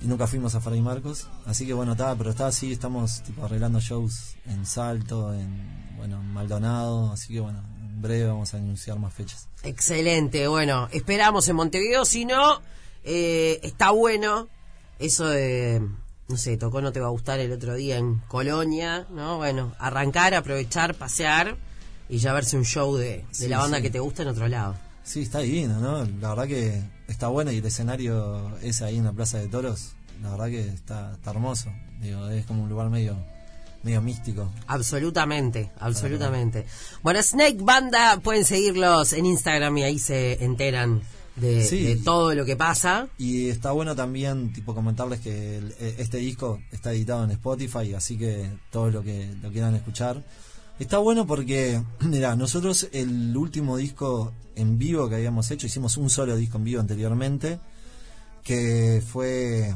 Y 0.02 0.08
nunca 0.08 0.28
fuimos 0.28 0.54
a 0.56 0.60
Fray 0.60 0.82
Marcos, 0.82 1.28
así 1.46 1.66
que 1.66 1.74
bueno, 1.74 1.94
está, 1.94 2.14
pero 2.16 2.32
está 2.32 2.48
así, 2.48 2.72
estamos 2.74 3.22
tipo 3.24 3.46
arreglando 3.46 3.80
shows 3.80 4.36
en 4.48 4.66
Salto, 4.66 5.34
en 5.34 5.83
bueno, 6.04 6.20
en 6.20 6.34
Maldonado, 6.34 7.14
así 7.14 7.34
que 7.34 7.40
bueno, 7.40 7.64
en 7.82 8.02
breve 8.02 8.26
vamos 8.26 8.54
a 8.54 8.58
anunciar 8.58 9.00
más 9.00 9.14
fechas. 9.14 9.48
Excelente, 9.64 10.50
bueno, 10.50 10.90
esperamos 10.92 11.48
en 11.48 11.56
Montevideo, 11.56 12.04
si 12.04 12.26
no, 12.26 12.62
eh, 13.06 13.62
está 13.64 13.92
bueno 13.92 14.50
eso 15.00 15.28
de, 15.28 15.82
no 16.28 16.36
sé, 16.36 16.58
tocó 16.58 16.82
no 16.82 16.92
te 16.92 17.00
va 17.00 17.08
a 17.08 17.12
gustar 17.12 17.40
el 17.40 17.54
otro 17.54 17.76
día 17.76 17.96
en 18.00 18.18
Colonia, 18.28 19.08
¿no? 19.12 19.38
Bueno, 19.38 19.74
arrancar, 19.80 20.34
aprovechar, 20.34 20.94
pasear 20.96 21.56
y 22.10 22.18
ya 22.18 22.34
verse 22.34 22.58
un 22.58 22.66
show 22.66 22.98
de, 22.98 23.20
de 23.20 23.26
Sí, 23.32 23.48
la 23.48 23.60
banda 23.60 23.78
sí. 23.78 23.84
que 23.84 23.90
te 23.90 24.00
gusta 24.00 24.24
en 24.24 24.28
otro 24.28 24.50
lado. 24.50 24.76
Sí, 25.06 25.22
está 25.22 25.40
divino, 25.40 25.80
¿no? 25.80 26.04
La 26.20 26.30
verdad 26.32 26.48
que 26.48 26.82
está 27.08 27.30
bueno 27.30 27.50
y 27.54 27.60
el 27.60 27.66
escenario 27.66 28.58
ese 28.62 28.84
ahí 28.84 28.98
en 28.98 29.06
la 29.06 29.14
Plaza 29.14 29.38
de 29.38 29.48
Toros, 29.48 29.94
la 30.22 30.32
verdad 30.32 30.48
que 30.48 30.68
está, 30.68 31.14
está 31.14 31.32
hermoso. 31.32 31.72
Digo, 32.02 32.28
es 32.28 32.46
como 32.46 32.64
un 32.64 32.70
lugar 32.70 32.90
medio 32.90 33.16
medio 33.84 34.02
místico. 34.02 34.50
Absolutamente, 34.68 35.72
absolutamente. 35.80 36.66
Bueno, 37.02 37.22
Snake 37.22 37.58
Banda, 37.62 38.20
pueden 38.24 38.46
seguirlos 38.46 39.14
en 39.14 39.26
Instagram 39.26 39.78
y 39.78 39.84
ahí 39.84 40.00
se 40.00 40.44
enteran 40.44 41.02
de, 41.36 41.64
Sí. 41.66 41.84
de 41.84 41.96
todo 41.98 42.34
lo 42.36 42.46
que 42.46 42.56
pasa. 42.56 43.08
Y 43.18 43.50
está 43.50 43.72
bueno 43.72 43.96
también, 43.96 44.54
tipo, 44.54 44.74
comentarles 44.76 45.20
que 45.20 45.58
el- 45.58 45.72
e- 45.80 45.96
este 45.98 46.18
disco 46.18 46.60
está 46.72 46.92
editado 46.94 47.24
en 47.24 47.32
Spotify, 47.32 47.94
así 47.94 48.18
que 48.18 48.50
todo 48.72 48.90
lo 48.92 49.04
que 49.04 49.30
lo 49.42 49.52
quieran 49.52 49.76
escuchar. 49.76 50.24
Está 50.80 50.98
bueno 51.00 51.26
porque, 51.28 51.82
mira, 52.02 52.36
nosotros 52.36 52.88
el 52.94 53.36
último 53.36 53.78
disco 53.78 54.32
en 54.56 54.78
vivo 54.78 55.10
que 55.10 55.16
habíamos 55.16 55.50
hecho, 55.52 55.66
hicimos 55.66 55.98
un 55.98 56.10
solo 56.10 56.36
disco 56.36 56.58
en 56.58 56.64
vivo 56.64 56.80
anteriormente, 56.82 57.60
que 58.44 59.02
fue 59.06 59.74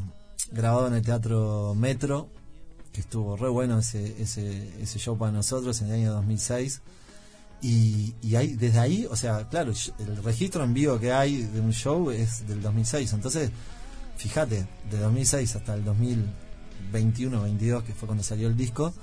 grabado 0.52 0.88
en 0.88 0.94
el 0.94 1.02
Teatro 1.02 1.74
Metro, 1.76 2.30
que 2.92 3.02
estuvo 3.02 3.36
re 3.38 3.50
bueno 3.50 3.80
ese, 3.80 4.22
ese, 4.22 4.82
ese 4.82 5.00
show 5.00 5.18
para 5.18 5.32
nosotros 5.32 5.82
en 5.82 5.88
el 5.88 5.94
año 5.94 6.14
2006. 6.14 6.82
Y, 7.62 8.14
y 8.22 8.36
ahí, 8.36 8.54
desde 8.54 8.80
ahí, 8.80 9.08
o 9.10 9.16
sea, 9.16 9.48
claro, 9.50 9.74
el 10.00 10.24
registro 10.24 10.64
en 10.64 10.74
vivo 10.74 11.00
que 11.00 11.12
hay 11.12 11.42
de 11.42 11.60
un 11.60 11.74
show 11.74 12.12
es 12.12 12.48
del 12.48 12.62
2006. 12.62 13.14
Entonces, 13.14 13.52
fíjate, 14.18 14.68
de 14.90 14.98
2006 15.00 15.56
hasta 15.56 15.74
el 15.74 15.84
2021, 15.84 17.42
22, 17.42 17.84
que 17.84 17.94
fue 17.94 18.08
cuando 18.08 18.24
salió 18.24 18.48
el 18.48 18.56
disco, 18.56 18.94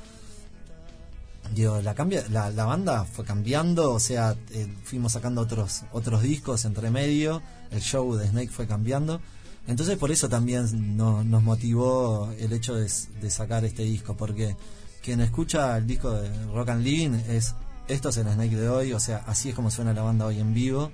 digo, 1.52 1.80
la, 1.82 1.94
cambia, 1.94 2.24
la, 2.30 2.50
la 2.50 2.64
banda 2.64 3.04
fue 3.04 3.24
cambiando, 3.24 3.92
o 3.92 4.00
sea, 4.00 4.36
eh, 4.52 4.72
fuimos 4.84 5.12
sacando 5.12 5.40
otros, 5.40 5.82
otros 5.92 6.22
discos 6.22 6.64
entre 6.64 6.90
medio, 6.90 7.42
el 7.70 7.80
show 7.80 8.14
de 8.14 8.28
Snake 8.28 8.50
fue 8.50 8.66
cambiando. 8.66 9.20
Entonces 9.66 9.96
por 9.98 10.10
eso 10.10 10.28
también 10.28 10.96
no- 10.96 11.24
nos 11.24 11.42
motivó 11.42 12.30
el 12.38 12.52
hecho 12.52 12.74
de, 12.74 12.88
sacar 13.30 13.64
este 13.64 13.82
disco, 13.84 14.14
porque 14.16 14.56
quien 15.02 15.20
escucha 15.20 15.76
el 15.78 15.86
disco 15.86 16.10
de 16.12 16.28
Rock 16.52 16.70
and 16.70 16.82
Living 16.84 17.18
es 17.28 17.54
esto 17.88 18.08
es 18.10 18.16
el 18.16 18.26
Snake 18.26 18.56
de 18.56 18.68
hoy, 18.68 18.92
o 18.94 19.00
sea, 19.00 19.22
así 19.26 19.50
es 19.50 19.54
como 19.54 19.70
suena 19.70 19.92
la 19.92 20.02
banda 20.02 20.24
hoy 20.26 20.40
en 20.40 20.54
vivo. 20.54 20.90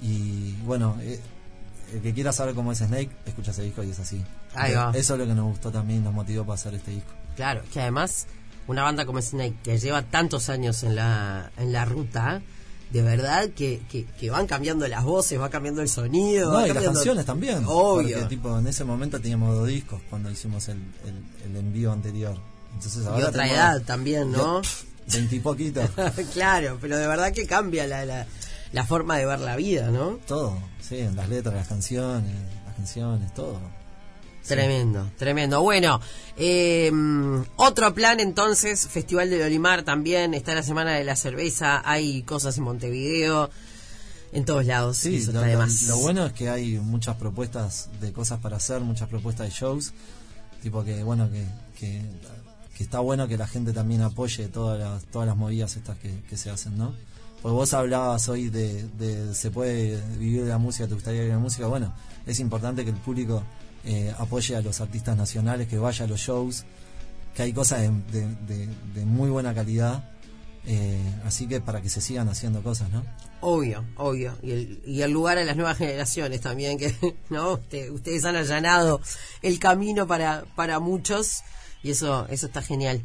Y 0.00 0.52
bueno, 0.64 0.96
eh, 1.00 1.20
el 1.92 2.00
que 2.02 2.12
quiera 2.12 2.32
saber 2.32 2.54
cómo 2.54 2.72
es 2.72 2.78
Snake, 2.78 3.10
escucha 3.26 3.52
ese 3.52 3.62
disco 3.62 3.82
y 3.84 3.90
es 3.90 3.98
así. 4.00 4.20
Ahí 4.54 4.72
Eh, 4.72 4.76
va. 4.76 4.90
Eso 4.94 5.14
es 5.14 5.20
lo 5.20 5.26
que 5.26 5.34
nos 5.34 5.46
gustó 5.46 5.70
también, 5.70 6.02
nos 6.02 6.12
motivó 6.12 6.42
para 6.44 6.54
hacer 6.54 6.74
este 6.74 6.90
disco. 6.90 7.12
Claro, 7.36 7.62
que 7.72 7.80
además 7.80 8.26
una 8.66 8.82
banda 8.82 9.06
como 9.06 9.20
Snake 9.20 9.54
que 9.62 9.78
lleva 9.78 10.02
tantos 10.02 10.48
años 10.48 10.82
en 10.82 10.96
la, 10.96 11.50
en 11.56 11.72
la 11.72 11.84
ruta, 11.84 12.42
de 12.90 13.02
verdad 13.02 13.50
que, 13.50 13.82
que, 13.90 14.04
que 14.04 14.30
van 14.30 14.46
cambiando 14.46 14.86
las 14.86 15.04
voces, 15.04 15.40
va 15.40 15.50
cambiando 15.50 15.82
el 15.82 15.88
sonido. 15.88 16.52
No, 16.52 16.66
y 16.66 16.72
las 16.72 16.84
canciones 16.84 17.24
también. 17.24 17.64
Obvio. 17.66 18.18
Porque 18.18 18.28
tipo, 18.28 18.58
en 18.58 18.66
ese 18.66 18.84
momento 18.84 19.20
teníamos 19.20 19.56
dos 19.56 19.66
discos 19.66 20.00
cuando 20.08 20.30
hicimos 20.30 20.68
el, 20.68 20.78
el, 21.04 21.50
el 21.50 21.56
envío 21.56 21.92
anterior. 21.92 22.38
Entonces 22.74 23.04
y 23.04 23.06
ahora 23.06 23.28
otra 23.28 23.42
tenemos 23.44 23.52
edad 23.52 23.82
también, 23.82 24.32
¿no? 24.32 24.62
Veintipoquito. 25.12 25.82
claro, 26.32 26.78
pero 26.80 26.96
de 26.96 27.06
verdad 27.06 27.32
que 27.32 27.46
cambia 27.46 27.86
la, 27.86 28.04
la, 28.04 28.26
la 28.72 28.84
forma 28.84 29.16
de 29.16 29.26
ver 29.26 29.40
la 29.40 29.56
vida, 29.56 29.90
¿no? 29.90 30.18
todo, 30.26 30.58
sí, 30.80 30.98
en 30.98 31.14
las 31.14 31.28
letras, 31.28 31.54
las 31.54 31.68
canciones, 31.68 32.34
las 32.66 32.74
canciones, 32.74 33.32
todo. 33.34 33.60
Tremendo, 34.46 35.10
tremendo. 35.18 35.62
Bueno, 35.62 36.00
eh, 36.36 36.92
otro 37.56 37.94
plan 37.94 38.20
entonces, 38.20 38.86
Festival 38.88 39.30
del 39.30 39.42
Olimar 39.42 39.84
también, 39.84 40.34
está 40.34 40.54
la 40.54 40.62
Semana 40.62 40.92
de 40.92 41.04
la 41.04 41.16
Cerveza, 41.16 41.82
hay 41.84 42.22
cosas 42.22 42.58
en 42.58 42.64
Montevideo, 42.64 43.50
en 44.32 44.44
todos 44.44 44.66
lados. 44.66 44.98
Sí, 44.98 45.16
eso 45.16 45.32
lo, 45.32 45.38
está 45.44 45.46
de 45.46 45.54
lo- 45.88 45.98
bueno 45.98 46.26
es 46.26 46.32
que 46.34 46.48
hay 46.50 46.78
muchas 46.78 47.16
propuestas 47.16 47.88
de 48.00 48.12
cosas 48.12 48.40
para 48.40 48.56
hacer, 48.58 48.80
muchas 48.80 49.08
propuestas 49.08 49.46
de 49.48 49.52
shows, 49.54 49.92
tipo 50.62 50.84
que 50.84 51.02
bueno 51.02 51.30
que, 51.30 51.44
que, 51.78 52.02
que 52.76 52.84
está 52.84 52.98
bueno 53.00 53.26
que 53.28 53.38
la 53.38 53.46
gente 53.46 53.72
también 53.72 54.02
apoye 54.02 54.48
todas 54.48 54.78
las, 54.78 55.04
todas 55.04 55.26
las 55.26 55.36
movidas 55.36 55.74
estas 55.76 55.96
que, 55.98 56.20
que 56.28 56.36
se 56.36 56.50
hacen, 56.50 56.76
¿no? 56.76 56.94
Porque 57.40 57.54
vos 57.54 57.72
hablabas 57.74 58.28
hoy 58.28 58.48
de, 58.50 58.84
de 58.98 59.34
se 59.34 59.50
puede 59.50 60.00
vivir 60.18 60.42
de 60.44 60.48
la 60.50 60.58
música, 60.58 60.86
te 60.88 60.94
gustaría 60.94 61.20
vivir 61.20 61.32
de 61.32 61.38
la 61.38 61.42
música, 61.42 61.66
bueno, 61.66 61.94
es 62.26 62.40
importante 62.40 62.84
que 62.84 62.90
el 62.90 62.96
público 62.96 63.42
eh, 63.86 64.14
apoye 64.18 64.56
a 64.56 64.60
los 64.60 64.80
artistas 64.80 65.16
nacionales, 65.16 65.68
que 65.68 65.78
vaya 65.78 66.04
a 66.04 66.08
los 66.08 66.20
shows, 66.20 66.64
que 67.34 67.42
hay 67.42 67.52
cosas 67.52 67.80
de, 67.82 67.90
de- 68.46 68.68
de- 68.94 69.04
muy 69.04 69.28
buena 69.30 69.54
calidad, 69.54 70.10
eh, 70.66 70.98
así 71.26 71.46
que 71.46 71.60
para 71.60 71.82
que 71.82 71.88
se 71.90 72.00
sigan 72.00 72.28
haciendo 72.28 72.62
cosas, 72.62 72.90
¿no? 72.90 73.04
Obvio, 73.40 73.84
obvio. 73.96 74.38
Y 74.42 74.50
el, 74.52 74.82
y 74.86 75.02
el 75.02 75.10
lugar 75.10 75.36
a 75.36 75.44
las 75.44 75.56
nuevas 75.56 75.76
generaciones 75.76 76.40
también, 76.40 76.78
que 76.78 76.94
no 77.30 77.54
Usted- 77.54 77.90
ustedes 77.90 78.24
han 78.24 78.36
allanado 78.36 79.00
el 79.42 79.58
camino 79.58 80.06
para, 80.06 80.44
para 80.56 80.78
muchos 80.80 81.42
y 81.82 81.90
eso, 81.90 82.26
eso 82.30 82.46
está 82.46 82.62
genial. 82.62 83.02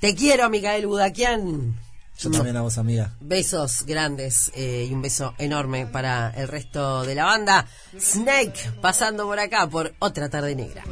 Te 0.00 0.14
quiero, 0.14 0.50
Micael 0.50 0.86
Budaquian. 0.86 1.74
Yo 2.22 2.30
también 2.30 2.56
a 2.56 2.62
vos, 2.62 2.76
amiga. 2.76 3.14
Besos 3.20 3.84
grandes 3.86 4.52
eh, 4.54 4.86
y 4.88 4.92
un 4.92 5.00
beso 5.00 5.34
enorme 5.38 5.86
para 5.86 6.30
el 6.30 6.48
resto 6.48 7.02
de 7.04 7.14
la 7.14 7.24
banda. 7.24 7.66
Snake 7.98 8.72
pasando 8.80 9.24
por 9.24 9.38
acá 9.38 9.66
por 9.66 9.94
otra 10.00 10.28
tarde 10.28 10.54
negra. 10.54 10.84